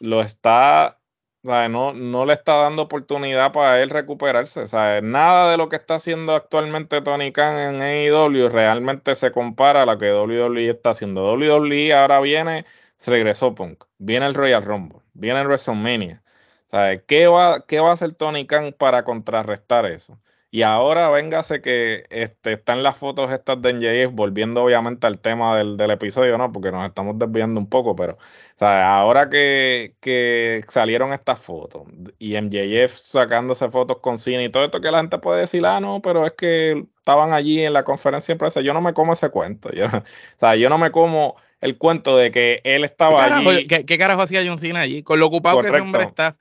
lo 0.00 0.20
está, 0.20 0.98
o 1.44 1.48
sea, 1.48 1.68
no, 1.68 1.92
no 1.92 2.26
le 2.26 2.32
está 2.34 2.54
dando 2.54 2.82
oportunidad 2.82 3.52
para 3.52 3.82
él 3.82 3.90
recuperarse. 3.90 4.60
O 4.60 4.68
sea, 4.68 5.00
nada 5.00 5.50
de 5.50 5.56
lo 5.56 5.68
que 5.68 5.76
está 5.76 5.96
haciendo 5.96 6.34
actualmente 6.34 7.02
Tony 7.02 7.32
Khan 7.32 7.76
en 7.76 7.82
AEW 7.82 8.48
realmente 8.48 9.14
se 9.14 9.32
compara 9.32 9.82
a 9.82 9.86
lo 9.86 9.98
que 9.98 10.12
WWE 10.12 10.70
está 10.70 10.90
haciendo. 10.90 11.24
WWE 11.32 11.92
ahora 11.92 12.20
viene, 12.20 12.64
se 12.96 13.10
regresó 13.10 13.54
Punk, 13.54 13.84
viene 13.98 14.26
el 14.26 14.34
Royal 14.34 14.64
Rumble, 14.64 15.00
viene 15.14 15.40
el 15.40 15.46
WrestleMania. 15.46 16.22
Sea, 16.70 16.98
¿qué, 17.04 17.26
va, 17.26 17.64
¿Qué 17.66 17.80
va 17.80 17.90
a 17.90 17.92
hacer 17.94 18.12
Tony 18.12 18.46
Khan 18.46 18.74
para 18.78 19.04
contrarrestar 19.04 19.86
eso? 19.86 20.20
Y 20.52 20.62
ahora 20.62 21.08
véngase 21.10 21.60
que 21.62 22.06
este, 22.10 22.54
están 22.54 22.82
las 22.82 22.96
fotos 22.96 23.30
estas 23.30 23.62
de 23.62 23.72
NJF, 23.72 24.12
volviendo 24.12 24.64
obviamente 24.64 25.06
al 25.06 25.20
tema 25.20 25.56
del, 25.56 25.76
del, 25.76 25.92
episodio, 25.92 26.36
¿no? 26.38 26.50
Porque 26.50 26.72
nos 26.72 26.84
estamos 26.88 27.16
desviando 27.18 27.60
un 27.60 27.68
poco, 27.68 27.94
pero 27.94 28.18
sea, 28.56 28.96
ahora 28.96 29.28
que, 29.30 29.94
que, 30.00 30.64
salieron 30.68 31.12
estas 31.12 31.38
fotos 31.38 31.84
y 32.18 32.34
MJF 32.40 32.92
sacándose 32.96 33.68
fotos 33.68 33.98
con 33.98 34.18
cine 34.18 34.44
y 34.44 34.48
todo 34.50 34.64
esto 34.64 34.80
que 34.80 34.90
la 34.90 34.98
gente 34.98 35.18
puede 35.18 35.42
decir, 35.42 35.64
ah, 35.66 35.80
no, 35.80 36.02
pero 36.02 36.26
es 36.26 36.32
que 36.32 36.84
estaban 36.98 37.32
allí 37.32 37.62
en 37.64 37.72
la 37.72 37.84
conferencia 37.84 38.34
de 38.34 38.38
prensa, 38.38 38.60
yo 38.60 38.74
no 38.74 38.80
me 38.80 38.92
como 38.92 39.12
ese 39.12 39.30
cuento. 39.30 39.70
Yo, 39.72 39.86
sea, 40.40 40.56
yo 40.56 40.68
no 40.68 40.78
me 40.78 40.90
como 40.90 41.36
el 41.60 41.76
cuento 41.76 42.16
de 42.16 42.30
que 42.30 42.60
él 42.64 42.84
estaba 42.84 43.24
¿Qué 43.24 43.28
carajo, 43.30 43.50
allí. 43.50 43.66
¿qué, 43.66 43.84
¿qué, 43.84 43.98
carajo 43.98 44.22
hacía 44.22 44.42
John 44.44 44.58
Cena 44.58 44.80
allí? 44.80 45.02
Con 45.02 45.20
lo 45.20 45.26
ocupado 45.26 45.56
Correcto. 45.56 45.72
que 45.72 45.78
ese 45.78 45.86
hombre 45.86 46.04
está. 46.04 46.36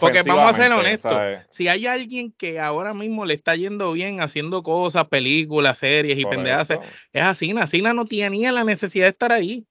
Porque 0.00 0.22
vamos 0.22 0.50
a 0.50 0.54
ser 0.54 0.72
honestos, 0.72 1.12
¿sabes? 1.12 1.46
si 1.50 1.68
hay 1.68 1.86
alguien 1.86 2.32
que 2.32 2.58
ahora 2.58 2.92
mismo 2.92 3.24
le 3.24 3.34
está 3.34 3.54
yendo 3.54 3.92
bien 3.92 4.20
haciendo 4.20 4.62
cosas, 4.62 5.06
películas, 5.06 5.78
series 5.78 6.18
y 6.18 6.22
eso. 6.22 6.80
es 7.12 7.22
a 7.22 7.34
Cena. 7.34 7.66
Cena 7.66 7.94
no 7.94 8.04
tenía 8.06 8.52
la 8.52 8.64
necesidad 8.64 9.06
de 9.06 9.10
estar 9.10 9.32
ahí. 9.32 9.64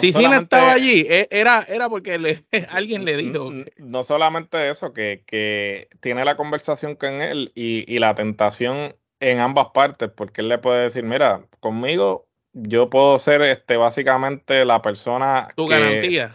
si 0.00 0.12
Cena 0.12 0.38
estaba 0.38 0.72
allí, 0.72 1.06
e, 1.08 1.26
era, 1.30 1.64
era 1.68 1.88
porque 1.88 2.18
le, 2.18 2.44
alguien 2.70 3.04
le 3.04 3.16
dijo. 3.16 3.50
No 3.78 4.02
solamente 4.04 4.70
eso, 4.70 4.92
que, 4.92 5.24
que 5.26 5.88
tiene 6.00 6.24
la 6.24 6.36
conversación 6.36 6.94
con 6.94 7.20
él 7.20 7.50
y, 7.54 7.92
y 7.92 7.98
la 7.98 8.14
tentación 8.14 8.94
en 9.18 9.40
ambas 9.40 9.68
partes, 9.72 10.10
porque 10.14 10.42
él 10.42 10.48
le 10.48 10.58
puede 10.58 10.84
decir, 10.84 11.02
mira, 11.02 11.46
conmigo 11.60 12.25
yo 12.56 12.88
puedo 12.88 13.18
ser 13.18 13.42
este 13.42 13.76
básicamente 13.76 14.64
la 14.64 14.80
persona 14.80 15.48
tu 15.54 15.66
garantía 15.66 16.32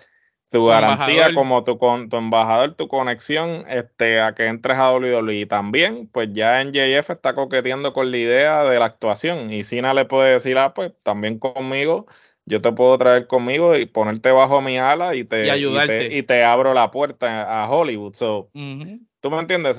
tu 0.51 0.65
garantía 0.65 1.33
como 1.33 1.63
tu, 1.63 1.77
con, 1.77 2.09
tu 2.09 2.17
embajador, 2.17 2.75
tu 2.75 2.89
conexión 2.89 3.63
este, 3.69 4.19
a 4.19 4.35
que 4.35 4.47
entres 4.47 4.77
a 4.77 4.93
WWE. 4.93 5.35
Y 5.35 5.45
también, 5.45 6.09
pues 6.11 6.27
ya 6.33 6.59
en 6.59 6.73
JF 6.73 7.09
está 7.09 7.33
coqueteando 7.33 7.93
con 7.93 8.11
la 8.11 8.17
idea 8.17 8.63
de 8.65 8.77
la 8.77 8.83
actuación. 8.83 9.53
Y 9.53 9.63
Cena 9.63 9.93
le 9.93 10.03
puede 10.03 10.33
decir, 10.33 10.57
ah, 10.57 10.73
pues 10.73 10.91
también 11.03 11.39
conmigo, 11.39 12.05
yo 12.45 12.61
te 12.61 12.69
puedo 12.73 12.97
traer 12.97 13.27
conmigo 13.27 13.77
y 13.77 13.85
ponerte 13.85 14.29
bajo 14.31 14.59
mi 14.59 14.77
ala 14.77 15.15
y 15.15 15.23
te, 15.23 15.57
y, 15.57 16.23
te, 16.23 16.43
abro 16.43 16.73
la 16.73 16.91
puerta 16.91 17.63
a 17.63 17.71
Hollywood. 17.71 18.15
So, 18.15 18.49
¿Tú 18.51 19.31
me 19.31 19.39
entiendes? 19.39 19.77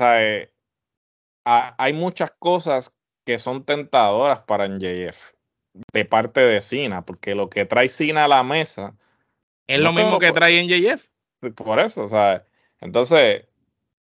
hay 1.44 1.92
muchas 1.92 2.30
cosas 2.38 2.96
que 3.26 3.38
son 3.38 3.66
tentadoras 3.66 4.40
para 4.40 4.66
NJF 4.68 5.32
de 5.92 6.04
parte 6.04 6.40
de 6.40 6.60
Cena, 6.60 7.04
porque 7.04 7.34
lo 7.34 7.48
que 7.48 7.64
trae 7.64 7.88
Cena 7.88 8.24
a 8.24 8.28
la 8.28 8.42
mesa 8.42 8.94
es 9.66 9.78
lo 9.78 9.92
mismo 9.92 10.18
que 10.18 10.32
trae 10.32 10.60
en 10.60 10.68
JF. 10.68 11.08
Por 11.54 11.80
eso, 11.80 12.04
o 12.04 12.08
sea, 12.08 12.44
entonces 12.80 13.44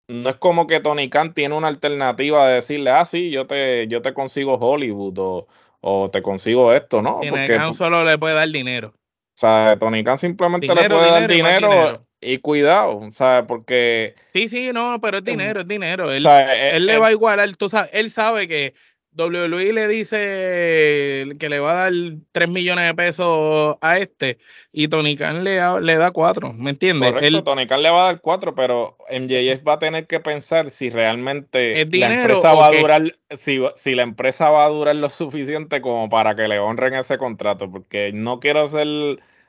no 0.07 0.29
es 0.29 0.35
como 0.37 0.67
que 0.67 0.79
Tony 0.79 1.09
Khan 1.09 1.33
tiene 1.33 1.55
una 1.55 1.67
alternativa 1.67 2.47
de 2.47 2.55
decirle, 2.55 2.91
ah, 2.91 3.05
sí, 3.05 3.29
yo 3.29 3.47
te, 3.47 3.87
yo 3.87 4.01
te 4.01 4.13
consigo 4.13 4.55
Hollywood 4.55 5.47
o, 5.81 6.09
te 6.09 6.21
consigo 6.21 6.73
esto, 6.73 7.01
¿no? 7.01 7.19
Tony 7.21 7.47
Khan 7.47 7.73
solo 7.73 8.03
le 8.03 8.17
puede 8.17 8.35
dar 8.35 8.49
dinero. 8.49 8.89
O 8.89 9.39
sea, 9.39 9.77
Tony 9.79 10.03
Khan 10.03 10.17
simplemente 10.17 10.67
le 10.67 10.89
puede 10.89 11.11
dar 11.11 11.27
dinero, 11.27 11.93
y, 12.19 12.39
cuidado, 12.39 12.97
o 12.97 13.11
sea, 13.11 13.45
porque... 13.47 14.15
Sí, 14.33 14.47
sí, 14.47 14.71
no, 14.73 14.99
pero 14.99 15.19
es 15.19 15.23
dinero, 15.23 15.61
es 15.61 15.67
dinero. 15.67 16.11
Él, 16.11 16.25
él 16.25 16.85
le 16.87 16.97
va 16.97 17.07
a 17.07 17.11
igualar, 17.11 17.55
tú 17.55 17.69
sabes, 17.69 17.91
él 17.93 18.09
sabe 18.09 18.47
que 18.47 18.73
WWE 19.17 19.73
le 19.73 19.87
dice 19.87 21.35
que 21.39 21.49
le 21.49 21.59
va 21.59 21.71
a 21.71 21.75
dar 21.83 21.93
3 22.31 22.49
millones 22.49 22.85
de 22.85 22.93
pesos 22.93 23.75
a 23.81 23.97
este 23.97 24.37
y 24.71 24.87
Tony 24.87 25.15
Khan 25.15 25.43
le, 25.43 25.59
le 25.81 25.97
da 25.97 26.11
4, 26.11 26.53
¿me 26.53 26.69
entiendes? 26.69 27.13
Correcto, 27.13 27.43
Tony 27.43 27.65
Khan 27.65 27.81
le 27.81 27.89
va 27.89 28.01
a 28.01 28.05
dar 28.11 28.21
4, 28.21 28.53
pero 28.53 28.95
MJF 29.09 29.67
va 29.67 29.73
a 29.73 29.79
tener 29.79 30.05
que 30.05 30.19
pensar 30.19 30.69
si 30.69 30.91
realmente 30.91 31.85
la 31.85 32.13
empresa 32.13 32.53
va 32.53 32.67
a 32.67 32.71
durar, 32.71 33.15
si, 33.31 33.59
si 33.75 33.95
la 33.95 34.03
empresa 34.03 34.51
va 34.51 34.65
a 34.65 34.69
durar 34.69 34.95
lo 34.95 35.09
suficiente 35.09 35.81
como 35.81 36.09
para 36.09 36.35
que 36.35 36.47
le 36.47 36.59
honren 36.59 36.93
ese 36.93 37.17
contrato, 37.17 37.71
porque 37.71 38.11
no 38.13 38.39
quiero 38.39 38.67
ser 38.67 38.87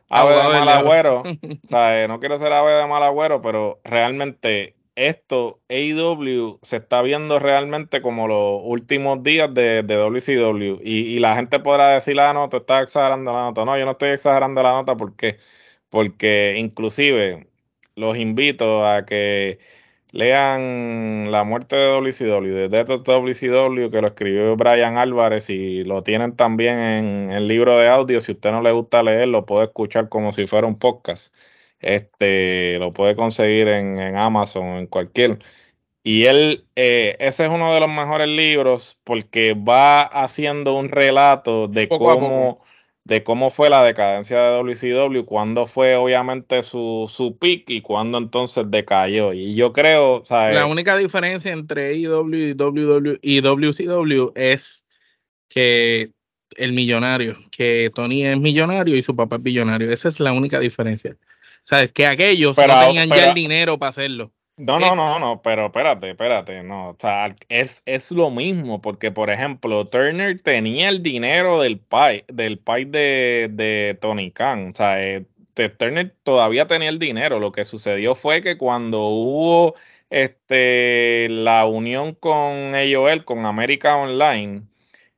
ave 0.09 0.35
de 0.35 0.43
mal 0.43 0.69
agüero, 0.71 1.21
o 1.65 1.69
sea, 1.69 2.09
no 2.09 2.21
quiero 2.21 2.39
ser 2.39 2.53
ave 2.55 2.73
de 2.73 2.87
mal 2.87 3.03
agüero, 3.03 3.43
pero 3.43 3.81
realmente 3.85 4.78
esto, 4.99 5.61
AEW, 5.69 6.59
se 6.63 6.77
está 6.79 7.03
viendo 7.03 7.39
realmente 7.39 8.03
como 8.03 8.29
los 8.29 8.61
últimos 8.65 9.23
días 9.23 9.53
de, 9.55 9.83
WCW. 9.83 10.81
Y, 10.83 11.19
la 11.21 11.37
gente 11.37 11.61
podrá 11.61 11.91
decir, 11.91 12.19
ah, 12.21 12.33
no, 12.33 12.49
tú 12.49 12.59
estás 12.59 12.85
exagerando 12.85 13.33
la 13.33 13.43
nota. 13.45 13.65
No, 13.65 13.79
yo 13.79 13.85
no 13.85 13.93
estoy 13.93 14.11
exagerando 14.11 14.63
la 14.63 14.73
nota 14.73 14.97
porque, 14.97 15.39
porque 15.91 16.57
inclusive 16.59 17.49
los 17.97 18.17
invito 18.19 18.87
a 18.87 19.05
que 19.07 19.59
lean 20.13 21.31
La 21.31 21.45
muerte 21.45 21.77
de 21.77 21.87
WCW, 21.93 22.55
de 22.55 22.69
Death 22.69 22.91
of 22.91 23.03
WCW, 23.03 23.91
que 23.91 24.01
lo 24.01 24.09
escribió 24.09 24.57
Brian 24.57 24.97
Álvarez 24.99 25.51
y 25.51 25.85
lo 25.85 26.03
tienen 26.03 26.35
también 26.37 26.79
en 26.79 27.31
el 27.33 27.49
libro 27.49 27.79
de 27.79 27.89
audio. 27.89 28.21
Si 28.21 28.33
usted 28.33 28.51
no 28.53 28.63
le 28.63 28.73
gusta 28.73 29.03
leer, 29.03 29.29
lo 29.29 29.47
puede 29.47 29.67
escuchar 29.67 30.09
como 30.09 30.33
si 30.33 30.47
fuera 30.47 30.67
un 30.67 30.79
podcast. 30.79 31.35
Este, 31.81 32.79
lo 32.79 32.93
puede 32.93 33.15
conseguir 33.15 33.69
en, 33.69 33.99
en 33.99 34.17
Amazon, 34.17 34.79
en 34.79 34.87
cualquier. 34.87 35.39
Y 36.03 36.25
él, 36.25 36.65
eh, 36.75 37.17
ese 37.19 37.45
es 37.45 37.51
uno 37.51 37.75
de 37.75 37.81
los 37.81 37.89
mejores 37.89 38.29
libros 38.29 38.99
porque 39.05 39.55
va 39.55 40.01
haciendo 40.01 40.75
un 40.75 40.89
relato 40.89 41.69
de 41.69 41.89
cómo, 41.89 42.65
de 43.05 43.23
cómo 43.23 43.51
fue 43.51 43.69
la 43.69 43.85
decadencia 43.85 44.41
de 44.41 44.59
WCW, 44.59 45.25
cuándo 45.25 45.67
fue 45.67 45.97
obviamente 45.97 46.63
su, 46.63 47.05
su 47.11 47.37
peak 47.37 47.65
y 47.69 47.83
cuándo 47.83 48.17
entonces 48.17 48.65
decayó. 48.69 49.33
Y 49.33 49.55
yo 49.55 49.73
creo, 49.73 50.23
La 50.31 50.67
única 50.67 50.97
diferencia 50.97 51.53
entre 51.53 51.89
AEW 51.89 52.35
y, 52.35 52.55
WW, 52.55 53.19
y 53.21 53.41
WCW 53.41 54.33
es 54.35 54.87
que 55.49 56.13
el 56.57 56.73
millonario, 56.73 57.37
que 57.51 57.91
Tony 57.95 58.25
es 58.25 58.39
millonario 58.39 58.97
y 58.97 59.03
su 59.03 59.15
papá 59.15 59.37
es 59.37 59.43
billonario. 59.43 59.93
Esa 59.93 60.09
es 60.09 60.21
la 60.21 60.33
única 60.33 60.59
diferencia. 60.59 61.17
¿Sabes? 61.69 61.93
Que 61.93 62.07
aquellos 62.07 62.57
no 62.57 62.81
tenían 62.81 63.11
ya 63.11 63.29
el 63.29 63.35
dinero 63.35 63.79
para 63.79 63.91
hacerlo. 63.91 64.33
No, 64.57 64.81
no, 64.81 64.97
no, 64.97 65.19
no, 65.19 65.43
pero 65.43 65.67
espérate, 65.67 66.09
espérate, 66.09 66.63
no, 66.63 66.89
o 66.89 66.97
sea, 66.99 67.37
es, 67.51 67.83
es 67.85 68.11
lo 68.11 68.31
mismo, 68.31 68.81
porque 68.81 69.13
por 69.13 69.29
ejemplo, 69.29 69.87
Turner 69.87 70.41
tenía 70.41 70.89
el 70.89 71.03
dinero 71.03 71.61
del 71.61 71.79
pai, 71.79 72.25
del 72.27 72.61
de, 72.65 73.51
de 73.53 73.99
Tony 74.01 74.31
Khan, 74.31 74.71
o 74.71 74.75
sea, 74.75 75.01
eh, 75.05 75.27
Turner 75.77 76.17
todavía 76.23 76.67
tenía 76.67 76.89
el 76.89 76.99
dinero, 76.99 77.39
lo 77.39 77.53
que 77.53 77.67
sucedió 77.67 78.15
fue 78.15 78.41
que 78.41 78.57
cuando 78.57 79.03
hubo 79.03 79.75
este, 80.09 81.29
la 81.29 81.67
unión 81.67 82.15
con 82.15 82.75
AOL, 82.75 83.25
con 83.27 83.45
América 83.45 83.97
Online, 83.97 84.63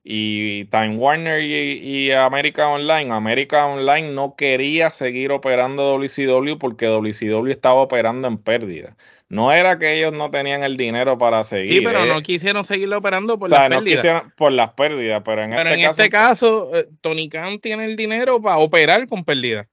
y 0.03 0.65
Time 0.67 0.97
Warner 0.97 1.43
y, 1.43 2.11
América 2.13 2.69
Online, 2.69 3.13
América 3.13 3.67
Online 3.67 4.13
no 4.13 4.35
quería 4.35 4.91
seguir 4.91 5.31
operando 5.31 5.99
WCW 5.99 6.57
porque 6.59 6.87
WCW 6.87 7.49
estaba 7.49 7.81
operando 7.81 8.27
en 8.29 8.39
pérdida. 8.39 8.97
No 9.29 9.53
era 9.53 9.79
que 9.79 9.97
ellos 9.97 10.13
no 10.13 10.31
tenían 10.31 10.65
el 10.65 10.77
dinero 10.77 11.19
para 11.19 11.45
seguir. 11.45 11.75
Sí, 11.75 11.81
pero 11.83 12.05
no 12.07 12.19
eh. 12.19 12.23
quisieron 12.23 12.65
seguirlo 12.65 12.99
operando 12.99 13.39
por 13.39 13.51
las 13.51 13.69
pérdidas. 13.69 14.25
por 14.37 14.53
las 14.53 14.71
pérdidas, 14.73 15.23
pero 15.25 15.43
en, 15.43 15.53
este, 15.53 15.83
caso, 15.83 15.91
este 15.91 16.11
caso, 16.11 16.77
eh, 16.77 16.89
Tony 17.01 17.29
Khan 17.29 17.59
tiene 17.61 17.85
el 17.85 17.95
dinero 17.95 18.41
para 18.41 18.59
operar 18.59 19.07
con 19.07 19.25
pérdidas. 19.25 19.69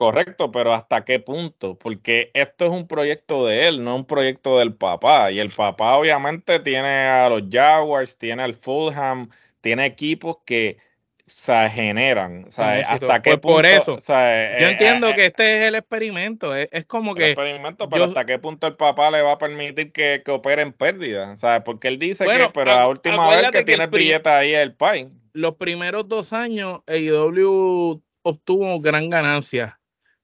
Correcto, 0.00 0.50
pero 0.50 0.72
¿hasta 0.72 1.04
qué 1.04 1.20
punto? 1.20 1.76
Porque 1.76 2.30
esto 2.32 2.64
es 2.64 2.70
un 2.70 2.88
proyecto 2.88 3.44
de 3.44 3.68
él, 3.68 3.84
no 3.84 3.96
un 3.96 4.06
proyecto 4.06 4.58
del 4.58 4.72
papá. 4.72 5.30
Y 5.30 5.40
el 5.40 5.50
papá 5.50 5.94
obviamente 5.96 6.58
tiene 6.58 6.88
a 7.06 7.28
los 7.28 7.42
Jaguars, 7.50 8.16
tiene 8.16 8.42
al 8.42 8.54
Fulham, 8.54 9.28
tiene 9.60 9.84
equipos 9.84 10.38
que 10.46 10.78
se 11.26 11.68
generan. 11.68 12.46
¿Hasta 12.46 13.20
qué 13.20 13.36
pues 13.36 13.40
punto? 13.40 13.56
Por 13.56 13.66
eso. 13.66 13.98
yo 13.98 14.14
eh, 14.14 14.70
entiendo 14.70 15.08
eh, 15.08 15.14
que 15.14 15.26
este 15.26 15.58
es 15.58 15.68
el 15.68 15.74
experimento. 15.74 16.56
Es, 16.56 16.86
como 16.86 17.14
que. 17.14 17.32
experimento, 17.32 17.86
pero 17.90 18.04
¿hasta 18.04 18.24
qué 18.24 18.38
punto 18.38 18.68
el 18.68 18.76
papá 18.76 19.10
le 19.10 19.20
va 19.20 19.32
a 19.32 19.38
permitir 19.38 19.92
que, 19.92 20.22
que 20.24 20.30
opere 20.30 20.62
en 20.62 20.72
pérdida? 20.72 21.36
¿sabes? 21.36 21.60
Porque 21.62 21.88
él 21.88 21.98
dice 21.98 22.24
que, 22.24 22.50
pero 22.54 22.74
la 22.74 22.88
última 22.88 23.28
vez 23.36 23.50
que, 23.50 23.64
tiene 23.64 23.84
el 23.84 23.90
billete 23.90 24.30
ahí 24.30 24.54
es 24.54 24.62
el 24.62 24.74
PAI. 24.74 25.10
Los 25.34 25.56
primeros 25.56 26.08
dos 26.08 26.32
años, 26.32 26.80
AEW 26.86 28.02
obtuvo 28.22 28.80
gran 28.80 29.10
ganancia 29.10 29.79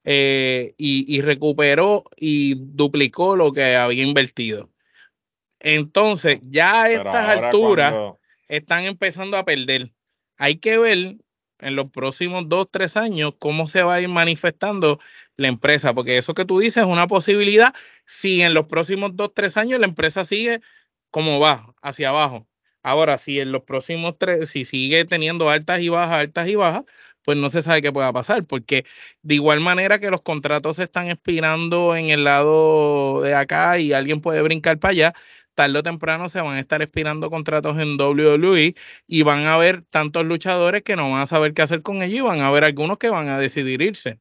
eh, 0.08 0.72
y, 0.78 1.20
recuperó 1.20 2.04
y 2.16 2.54
duplicó 2.56 3.34
lo 3.34 3.52
que 3.52 3.75
había 3.75 4.04
invertido. 4.04 4.70
Entonces, 5.58 6.38
ya 6.44 6.84
a 6.84 6.90
estas 6.92 7.28
alturas 7.28 8.14
están 8.46 8.84
empezando 8.84 9.36
a 9.36 9.44
perder. 9.44 9.92
Hay 10.38 10.58
que 10.58 10.78
ver 10.78 11.16
en 11.58 11.75
los 11.75 11.90
próximos 11.90 12.48
dos, 12.48 12.68
tres 12.70 12.96
años 12.96 13.34
cómo 13.40 13.66
se 13.66 13.82
va 13.82 13.94
a 13.94 14.00
ir 14.00 14.08
manifestando 14.08 15.00
la 15.34 15.48
empresa, 15.48 15.92
porque 15.92 16.18
eso 16.18 16.34
que 16.34 16.44
tú 16.44 16.60
dices 16.60 16.84
es 16.84 16.88
una 16.88 17.08
posibilidad 17.08 17.75
si 18.04 18.42
en 18.42 18.54
los 18.54 18.66
próximos 18.66 19.16
dos, 19.16 19.34
tres 19.34 19.56
años 19.56 19.80
la 19.80 19.86
empresa 19.86 20.25
sigue 20.25 20.60
como 21.10 21.40
va, 21.40 21.75
hacia 21.82 22.10
abajo. 22.10 22.46
Ahora, 22.84 23.18
si 23.18 23.40
en 23.40 23.50
los 23.50 23.64
próximos 23.64 24.16
tres, 24.18 24.50
si 24.50 24.64
sigue 24.64 25.04
teniendo 25.04 25.50
altas 25.50 25.80
y 25.80 25.88
bajas, 25.88 26.18
altas 26.18 26.46
y 26.46 26.54
bajas, 26.54 26.84
pues 27.26 27.38
no 27.38 27.50
se 27.50 27.62
sabe 27.62 27.83
qué 27.83 27.92
pueda 27.92 28.12
pasar, 28.12 28.45
porque 28.47 28.87
de 29.23 29.35
igual 29.35 29.61
manera 29.61 29.99
que 30.00 30.11
los 30.11 30.23
contratos 30.23 30.76
se 30.76 30.85
están 30.85 31.11
expirando 31.11 31.97
en 31.97 32.11
el 32.11 32.25
lado 32.25 33.21
de 33.23 33.35
acá 33.35 33.78
y 33.80 33.92
alguien 33.92 34.21
puede 34.21 34.42
brincar 34.42 34.78
para 34.78 34.92
allá, 34.92 35.14
tarde 35.54 35.78
o 35.80 35.83
temprano 35.83 36.28
se 36.28 36.40
van 36.40 36.56
a 36.56 36.61
estar 36.61 36.83
expirando 36.83 37.28
contratos 37.30 37.78
en 37.80 37.99
WWE 37.99 38.76
y 39.09 39.23
van 39.23 39.40
a 39.47 39.54
haber 39.54 39.83
tantos 39.83 40.25
luchadores 40.26 40.83
que 40.83 40.97
no 40.97 41.11
van 41.11 41.23
a 41.23 41.26
saber 41.26 41.52
qué 41.54 41.62
hacer 41.62 41.83
con 41.83 42.02
ellos 42.02 42.18
y 42.21 42.23
van 42.23 42.40
a 42.40 42.49
haber 42.49 42.64
algunos 42.64 42.99
que 42.99 43.11
van 43.11 43.28
a 43.28 43.38
decidir 43.38 43.83
irse 43.83 44.21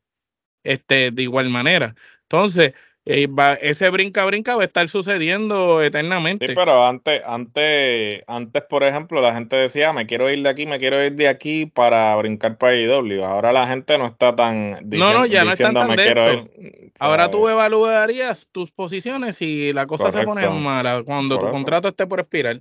este, 0.64 1.12
de 1.12 1.24
igual 1.24 1.50
manera. 1.50 1.96
Entonces, 2.24 2.74
eh, 3.08 3.28
ese 3.62 3.90
brinca 3.92 4.26
brinca 4.26 4.56
va 4.56 4.64
a 4.64 4.66
estar 4.66 4.90
sucediendo 4.90 5.84
eternamente. 5.84 6.48
Sí, 6.48 6.54
pero 6.56 6.88
antes, 6.88 7.22
antes, 7.24 8.24
antes, 8.26 8.64
por 8.64 8.84
ejemplo, 8.84 9.22
la 9.22 9.34
gente 9.34 9.56
decía, 9.56 9.94
me 9.94 10.08
quiero 10.08 10.30
ir 10.32 10.42
de 10.42 10.50
aquí, 10.50 10.66
me 10.66 10.80
quiero 10.80 11.04
ir 11.04 11.14
de 11.14 11.28
aquí 11.28 11.68
para 11.68 12.16
brincar 12.16 12.58
para 12.58 12.76
IW. 12.76 13.24
Ahora 13.24 13.54
la 13.54 13.68
gente 13.68 13.98
no 14.00 14.08
está 14.08 14.36
tan 14.36 14.80
No, 14.90 15.14
no, 15.14 15.26
ya 15.28 15.46
no 15.46 15.52
están 15.52 15.76
tan 15.76 15.90
me 15.90 16.92
Ahora 17.00 17.30
tú 17.30 17.48
evaluarías 17.48 18.48
tus 18.52 18.72
posiciones 18.72 19.42
y 19.42 19.72
la 19.72 19.86
cosa 19.86 20.12
se 20.12 20.24
pone 20.24 20.50
mala 20.50 21.04
cuando 21.04 21.40
tu 21.40 21.50
contrato 21.52 21.90
esté 21.90 22.08
por 22.08 22.20
expirar. 22.20 22.60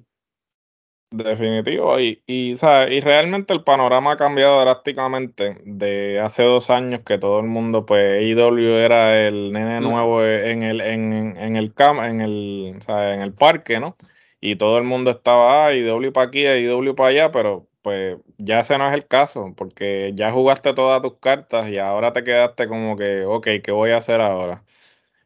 Definitivo, 1.16 2.00
y, 2.00 2.24
y, 2.26 2.54
y 2.54 3.00
realmente 3.00 3.52
el 3.52 3.62
panorama 3.62 4.12
ha 4.12 4.16
cambiado 4.16 4.60
drásticamente 4.60 5.58
de 5.64 6.18
hace 6.18 6.42
dos 6.42 6.70
años 6.70 7.04
que 7.04 7.18
todo 7.18 7.38
el 7.38 7.46
mundo, 7.46 7.86
pues 7.86 8.20
IW 8.22 8.78
era 8.78 9.24
el 9.24 9.52
nene 9.52 9.80
nuevo 9.80 10.24
en 10.24 10.64
el, 10.64 10.80
en, 10.80 11.36
en 11.36 11.54
el 11.56 11.72
cam, 11.72 12.00
en 12.00 12.20
el, 12.20 12.78
sea, 12.80 13.14
en 13.14 13.20
el 13.20 13.32
parque, 13.32 13.78
¿no? 13.78 13.96
Y 14.40 14.56
todo 14.56 14.76
el 14.76 14.82
mundo 14.82 15.12
estaba, 15.12 15.66
ah, 15.68 15.72
IW 15.72 16.12
para 16.12 16.26
aquí, 16.26 16.44
IW 16.48 16.96
para 16.96 17.10
allá, 17.10 17.30
pero 17.30 17.68
pues 17.82 18.16
ya 18.38 18.58
ese 18.60 18.76
no 18.76 18.88
es 18.88 18.94
el 18.94 19.06
caso, 19.06 19.54
porque 19.56 20.10
ya 20.16 20.32
jugaste 20.32 20.74
todas 20.74 21.00
tus 21.00 21.18
cartas 21.20 21.68
y 21.68 21.78
ahora 21.78 22.12
te 22.12 22.24
quedaste 22.24 22.66
como 22.66 22.96
que, 22.96 23.24
ok, 23.24 23.46
¿qué 23.62 23.70
voy 23.70 23.92
a 23.92 23.98
hacer 23.98 24.20
ahora? 24.20 24.64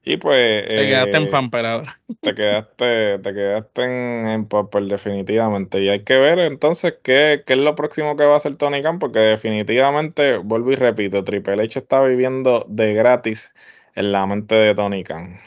Y 0.08 0.16
pues... 0.16 0.66
Te 0.66 0.86
quedaste 0.86 1.16
en 1.18 1.22
eh, 1.24 1.26
Pamper 1.26 1.66
ahora. 1.66 2.00
Te 2.22 2.34
quedaste, 2.34 3.18
te 3.18 3.34
quedaste 3.34 3.82
en, 3.82 4.28
en 4.28 4.48
definitivamente. 4.88 5.80
Y 5.80 5.90
hay 5.90 6.02
que 6.02 6.16
ver 6.16 6.38
entonces 6.38 6.94
qué, 7.02 7.42
qué, 7.46 7.52
es 7.52 7.58
lo 7.58 7.74
próximo 7.74 8.16
que 8.16 8.24
va 8.24 8.34
a 8.34 8.36
hacer 8.38 8.56
Tony 8.56 8.82
Khan, 8.82 8.98
porque 8.98 9.18
definitivamente, 9.18 10.38
vuelvo 10.38 10.72
y 10.72 10.76
repito, 10.76 11.22
Triple 11.24 11.62
H 11.62 11.78
está 11.78 12.02
viviendo 12.02 12.64
de 12.68 12.94
gratis 12.94 13.54
en 13.94 14.12
la 14.12 14.24
mente 14.26 14.54
de 14.54 14.74
Tony 14.74 15.04
Khan. 15.04 15.38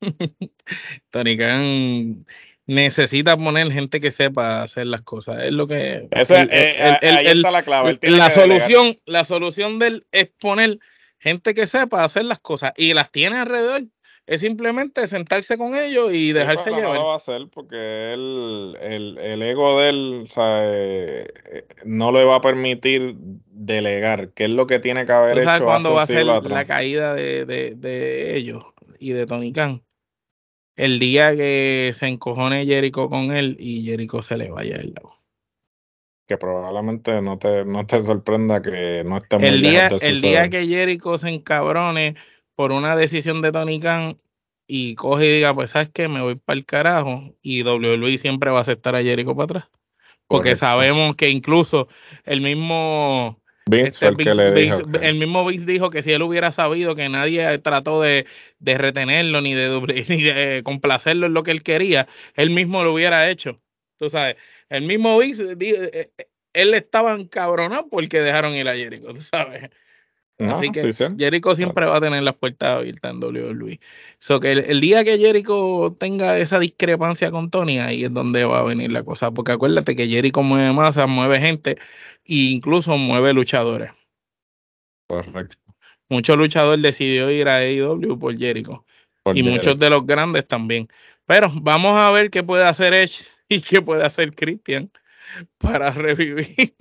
Tony 1.10 1.36
Khan 1.36 2.24
necesita 2.66 3.36
poner 3.36 3.72
gente 3.72 4.00
que 4.00 4.10
sepa 4.10 4.62
hacer 4.62 4.86
las 4.86 5.02
cosas. 5.02 5.42
Es 5.42 5.52
lo 5.52 5.66
que. 5.66 6.08
Eh, 6.10 6.98
ahí 7.02 7.26
está 7.26 7.50
la 7.50 7.62
clave. 7.62 7.98
La 8.02 8.30
solución, 8.30 8.96
la 9.06 9.24
solución 9.24 9.78
de 9.78 9.86
él 9.88 10.06
es 10.12 10.30
poner 10.38 10.78
gente 11.18 11.54
que 11.54 11.66
sepa 11.66 12.04
hacer 12.04 12.26
las 12.26 12.38
cosas 12.38 12.72
y 12.76 12.94
las 12.94 13.10
tiene 13.10 13.38
alrededor. 13.38 13.84
Es 14.26 14.40
simplemente 14.40 15.06
sentarse 15.06 15.58
con 15.58 15.76
ellos 15.76 16.12
y 16.12 16.32
dejarse 16.32 16.70
llevar. 16.70 16.94
No 16.94 16.94
lo 16.94 17.06
va 17.08 17.12
a 17.12 17.16
hacer 17.16 17.42
porque 17.52 18.14
él, 18.14 18.76
el, 18.80 19.42
ego 19.42 19.78
de 19.80 19.88
él 19.90 20.28
eh, 20.36 21.66
no 21.84 22.10
le 22.10 22.24
va 22.24 22.36
a 22.36 22.40
permitir 22.40 23.16
delegar, 23.18 24.30
que 24.30 24.44
es 24.44 24.50
lo 24.50 24.66
que 24.66 24.78
tiene 24.78 25.04
que 25.04 25.12
haber 25.12 25.38
hecho. 25.38 25.64
cuándo 25.64 25.92
va 25.92 26.02
a 26.02 26.06
ser 26.06 26.24
la 26.24 26.64
caída 26.64 27.12
de, 27.12 27.44
de, 27.44 27.74
de 27.74 28.36
ellos 28.36 28.64
y 28.98 29.10
de 29.10 29.26
Tony 29.26 29.52
Khan? 29.52 29.82
el 30.76 30.98
día 30.98 31.36
que 31.36 31.92
se 31.94 32.06
encojone 32.06 32.66
Jericho 32.66 33.08
con 33.08 33.32
él 33.32 33.56
y 33.58 33.84
Jericho 33.84 34.22
se 34.22 34.36
le 34.36 34.50
vaya 34.50 34.78
del 34.78 34.94
lado. 34.94 35.14
Que 36.26 36.38
probablemente 36.38 37.20
no 37.20 37.38
te, 37.38 37.64
no 37.64 37.86
te 37.86 38.02
sorprenda 38.02 38.62
que 38.62 39.04
no 39.04 39.18
esté 39.18 39.38
muy 39.38 39.48
el 39.48 39.60
día, 39.60 39.88
El 39.88 40.20
día 40.20 40.48
que 40.48 40.66
Jericho 40.66 41.18
se 41.18 41.28
encabrone 41.28 42.16
por 42.54 42.72
una 42.72 42.96
decisión 42.96 43.42
de 43.42 43.52
Tony 43.52 43.80
Khan 43.80 44.16
y 44.66 44.94
coge 44.94 45.26
y 45.26 45.34
diga, 45.36 45.54
pues 45.54 45.70
sabes 45.70 45.90
que 45.90 46.08
me 46.08 46.22
voy 46.22 46.36
para 46.36 46.58
el 46.58 46.64
carajo 46.64 47.34
y 47.42 47.62
WWE 47.62 48.18
siempre 48.18 48.50
va 48.50 48.58
a 48.58 48.62
aceptar 48.62 48.94
a 48.96 49.02
Jericho 49.02 49.34
para 49.34 49.44
atrás. 49.44 49.64
Porque 50.26 50.56
sabemos 50.56 51.16
que 51.16 51.28
incluso 51.28 51.88
el 52.24 52.40
mismo 52.40 53.38
este, 53.70 54.06
el, 54.06 55.14
mismo 55.14 55.46
Vince 55.46 55.64
dijo 55.64 55.88
que 55.88 56.02
si 56.02 56.12
él 56.12 56.20
hubiera 56.20 56.52
sabido 56.52 56.94
que 56.94 57.08
nadie 57.08 57.58
trató 57.58 58.02
de, 58.02 58.26
retenerlo 58.60 59.40
ni 59.42 59.54
de, 59.54 60.62
complacerlo 60.64 61.26
en 61.26 61.34
lo 61.34 61.42
que 61.42 61.50
él 61.50 61.62
quería, 61.62 62.06
él 62.34 62.50
mismo 62.50 62.84
lo 62.84 62.92
hubiera 62.92 63.30
hecho. 63.30 63.60
Tú 63.96 64.10
sabes, 64.10 64.36
el 64.68 64.82
mismo 64.82 65.16
Vince, 65.18 65.52
eh, 65.52 65.56
eh, 66.18 66.26
él 66.52 66.74
estaba 66.74 67.14
encabronado 67.14 67.88
porque 67.88 68.20
dejaron 68.20 68.54
ir 68.54 68.68
a 68.68 68.76
Jericho, 68.76 69.14
tú 69.14 69.22
sabes. 69.22 69.70
Así 70.38 70.70
que 70.72 70.92
Jericho 71.16 71.54
siempre 71.54 71.86
va 71.86 71.96
a 71.96 72.00
tener 72.00 72.22
las 72.22 72.34
puertas 72.34 72.80
abiertas 72.80 73.12
en 73.12 73.22
WWE. 73.22 73.80
So 74.18 74.40
que 74.40 74.52
el, 74.52 74.80
día 74.80 75.04
que 75.04 75.16
Jericho 75.16 75.96
tenga 75.98 76.38
esa 76.38 76.58
discrepancia 76.58 77.30
con 77.30 77.50
Tony, 77.50 77.78
ahí 77.78 78.04
es 78.04 78.12
donde 78.12 78.44
va 78.44 78.60
a 78.60 78.64
venir 78.64 78.90
la 78.90 79.04
cosa. 79.04 79.30
Porque 79.30 79.52
acuérdate 79.52 79.94
que 79.94 80.08
Jericho 80.08 80.42
mueve 80.42 80.72
masa, 80.72 81.06
mueve 81.06 81.40
gente 81.40 81.76
e 82.24 82.34
incluso 82.34 82.96
mueve 82.96 83.32
luchadores. 83.32 83.92
Correcto. 85.06 85.56
Muchos 86.08 86.36
luchadores 86.36 86.82
decidió 86.82 87.30
ir 87.30 87.48
a 87.48 87.58
AEW 87.58 88.18
por 88.18 88.36
Jericho. 88.36 88.84
y 89.34 89.42
muchos 89.42 89.78
de 89.78 89.88
los 89.88 90.04
grandes 90.04 90.46
también. 90.46 90.88
Pero 91.26 91.50
vamos 91.62 91.96
a 91.96 92.10
ver 92.10 92.30
qué 92.30 92.42
puede 92.42 92.64
hacer 92.64 92.92
Edge 92.92 93.24
y 93.48 93.60
qué 93.60 93.80
puede 93.80 94.04
hacer 94.04 94.34
Christian 94.34 94.90
para 95.58 95.90
revivir 95.90 96.74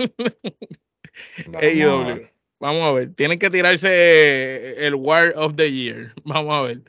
AEW. 1.61 2.33
Vamos 2.63 2.83
a 2.83 2.93
ver. 2.93 3.13
Tienen 3.15 3.39
que 3.39 3.49
tirarse 3.49 4.87
el 4.87 4.95
War 4.95 5.33
of 5.35 5.55
the 5.57 5.69
Year. 5.69 6.13
Vamos 6.23 6.55
a 6.55 6.61
ver. 6.61 6.81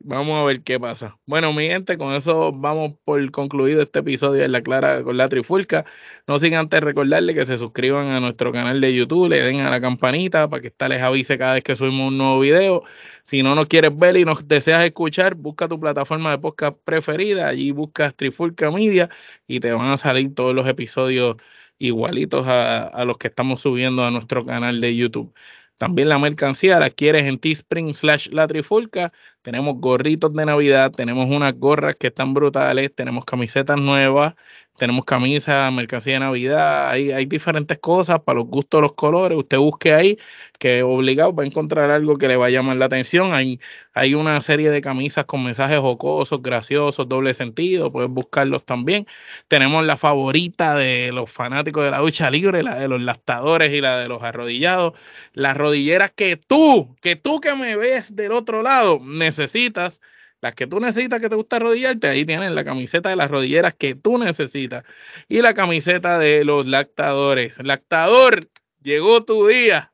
Vamos 0.00 0.40
a 0.40 0.44
ver 0.44 0.62
qué 0.62 0.80
pasa. 0.80 1.18
Bueno, 1.26 1.52
mi 1.52 1.68
gente, 1.68 1.98
con 1.98 2.14
eso 2.14 2.52
vamos 2.52 2.94
por 3.04 3.30
concluido 3.30 3.82
este 3.82 4.00
episodio 4.00 4.42
de 4.42 4.48
La 4.48 4.62
Clara 4.62 5.02
con 5.04 5.16
la 5.16 5.28
Trifulca. 5.28 5.84
No 6.26 6.38
sin 6.38 6.54
antes 6.54 6.80
recordarle 6.80 7.34
que 7.34 7.46
se 7.46 7.56
suscriban 7.58 8.08
a 8.08 8.20
nuestro 8.20 8.52
canal 8.52 8.80
de 8.80 8.94
YouTube, 8.94 9.28
le 9.28 9.42
den 9.42 9.60
a 9.60 9.70
la 9.70 9.80
campanita 9.80 10.48
para 10.48 10.62
que 10.62 10.68
esta 10.68 10.88
les 10.88 11.02
avise 11.02 11.38
cada 11.38 11.54
vez 11.54 11.62
que 11.62 11.76
subimos 11.76 12.08
un 12.08 12.18
nuevo 12.18 12.40
video. 12.40 12.84
Si 13.22 13.42
no 13.42 13.54
nos 13.54 13.66
quieres 13.66 13.96
ver 13.96 14.16
y 14.16 14.24
nos 14.24 14.48
deseas 14.48 14.84
escuchar, 14.84 15.34
busca 15.36 15.68
tu 15.68 15.78
plataforma 15.78 16.32
de 16.32 16.38
podcast 16.38 16.76
preferida, 16.84 17.48
allí 17.48 17.70
buscas 17.72 18.14
Trifulca 18.16 18.70
Media 18.70 19.10
y 19.46 19.60
te 19.60 19.72
van 19.72 19.92
a 19.92 19.98
salir 19.98 20.34
todos 20.34 20.54
los 20.54 20.66
episodios 20.66 21.36
igualitos 21.82 22.46
a, 22.46 23.04
los 23.04 23.18
que 23.18 23.28
estamos 23.28 23.60
subiendo 23.60 24.04
a 24.04 24.10
nuestro 24.10 24.44
canal 24.44 24.80
de 24.80 24.96
YouTube. 24.96 25.34
También 25.78 26.08
la 26.08 26.18
mercancía 26.18 26.78
la 26.78 26.90
quieres 26.90 27.26
en 27.26 27.38
Teespring 27.38 27.92
slash 27.92 28.28
La 28.30 28.46
Trifulca. 28.46 29.12
Tenemos 29.42 29.74
gorritos 29.78 30.32
de 30.32 30.46
Navidad, 30.46 30.92
tenemos 30.92 31.28
unas 31.28 31.54
gorras 31.58 31.96
que 31.96 32.08
están 32.08 32.34
brutales, 32.34 32.94
tenemos 32.94 33.24
camisetas 33.24 33.80
nuevas, 33.80 34.34
tenemos 34.76 35.04
camisas, 35.04 35.72
mercancía 35.72 36.14
de 36.14 36.20
Navidad, 36.20 36.90
hay, 36.90 37.12
hay 37.12 37.26
diferentes 37.26 37.78
cosas 37.78 38.20
para 38.20 38.38
los 38.38 38.48
gustos, 38.48 38.80
los 38.80 38.94
colores. 38.94 39.38
Usted 39.38 39.58
busque 39.58 39.92
ahí 39.92 40.18
que 40.58 40.82
obligado 40.82 41.34
va 41.34 41.42
a 41.44 41.46
encontrar 41.46 41.90
algo 41.90 42.16
que 42.16 42.28
le 42.28 42.36
va 42.36 42.46
a 42.46 42.50
llamar 42.50 42.76
la 42.76 42.86
atención. 42.86 43.34
Hay, 43.34 43.60
hay 43.94 44.14
una 44.14 44.40
serie 44.42 44.70
de 44.70 44.80
camisas 44.80 45.24
con 45.26 45.44
mensajes 45.44 45.78
jocosos, 45.78 46.42
graciosos, 46.42 47.08
doble 47.08 47.34
sentido, 47.34 47.92
puedes 47.92 48.10
buscarlos 48.10 48.64
también. 48.64 49.06
Tenemos 49.48 49.84
la 49.84 49.96
favorita 49.96 50.74
de 50.74 51.10
los 51.12 51.30
fanáticos 51.30 51.84
de 51.84 51.90
la 51.90 52.00
lucha 52.00 52.30
libre, 52.30 52.62
la 52.62 52.76
de 52.76 52.88
los 52.88 53.00
lactadores 53.00 53.72
y 53.72 53.80
la 53.80 53.98
de 53.98 54.08
los 54.08 54.22
arrodillados. 54.22 54.94
Las 55.34 55.56
rodilleras 55.56 56.12
que 56.12 56.36
tú, 56.36 56.96
que 57.00 57.16
tú 57.16 57.40
que 57.40 57.54
me 57.54 57.76
ves 57.76 58.16
del 58.16 58.32
otro 58.32 58.62
lado, 58.62 59.00
necesitas. 59.02 60.00
Las 60.42 60.56
que 60.56 60.66
tú 60.66 60.80
necesitas 60.80 61.20
que 61.20 61.28
te 61.28 61.36
gusta 61.36 61.56
arrodillarte, 61.56 62.08
ahí 62.08 62.26
tienes 62.26 62.50
la 62.50 62.64
camiseta 62.64 63.08
de 63.08 63.16
las 63.16 63.30
rodilleras 63.30 63.74
que 63.74 63.94
tú 63.94 64.18
necesitas. 64.18 64.84
Y 65.28 65.40
la 65.40 65.54
camiseta 65.54 66.18
de 66.18 66.44
los 66.44 66.66
lactadores. 66.66 67.56
Lactador, 67.62 68.50
llegó 68.82 69.24
tu 69.24 69.46
día 69.46 69.92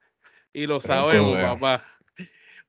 y 0.54 0.66
lo 0.66 0.80
sabemos, 0.80 1.36
papá. 1.36 1.84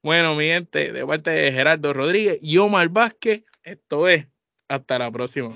Bueno, 0.04 0.36
mi 0.36 0.46
gente, 0.48 0.92
de 0.92 1.06
parte 1.06 1.32
de 1.32 1.54
Gerardo 1.54 1.94
Rodríguez 1.94 2.40
y 2.42 2.58
Omar 2.58 2.90
Vázquez, 2.90 3.44
esto 3.64 4.10
es. 4.10 4.28
Hasta 4.68 5.00
la 5.00 5.10
próxima. 5.10 5.56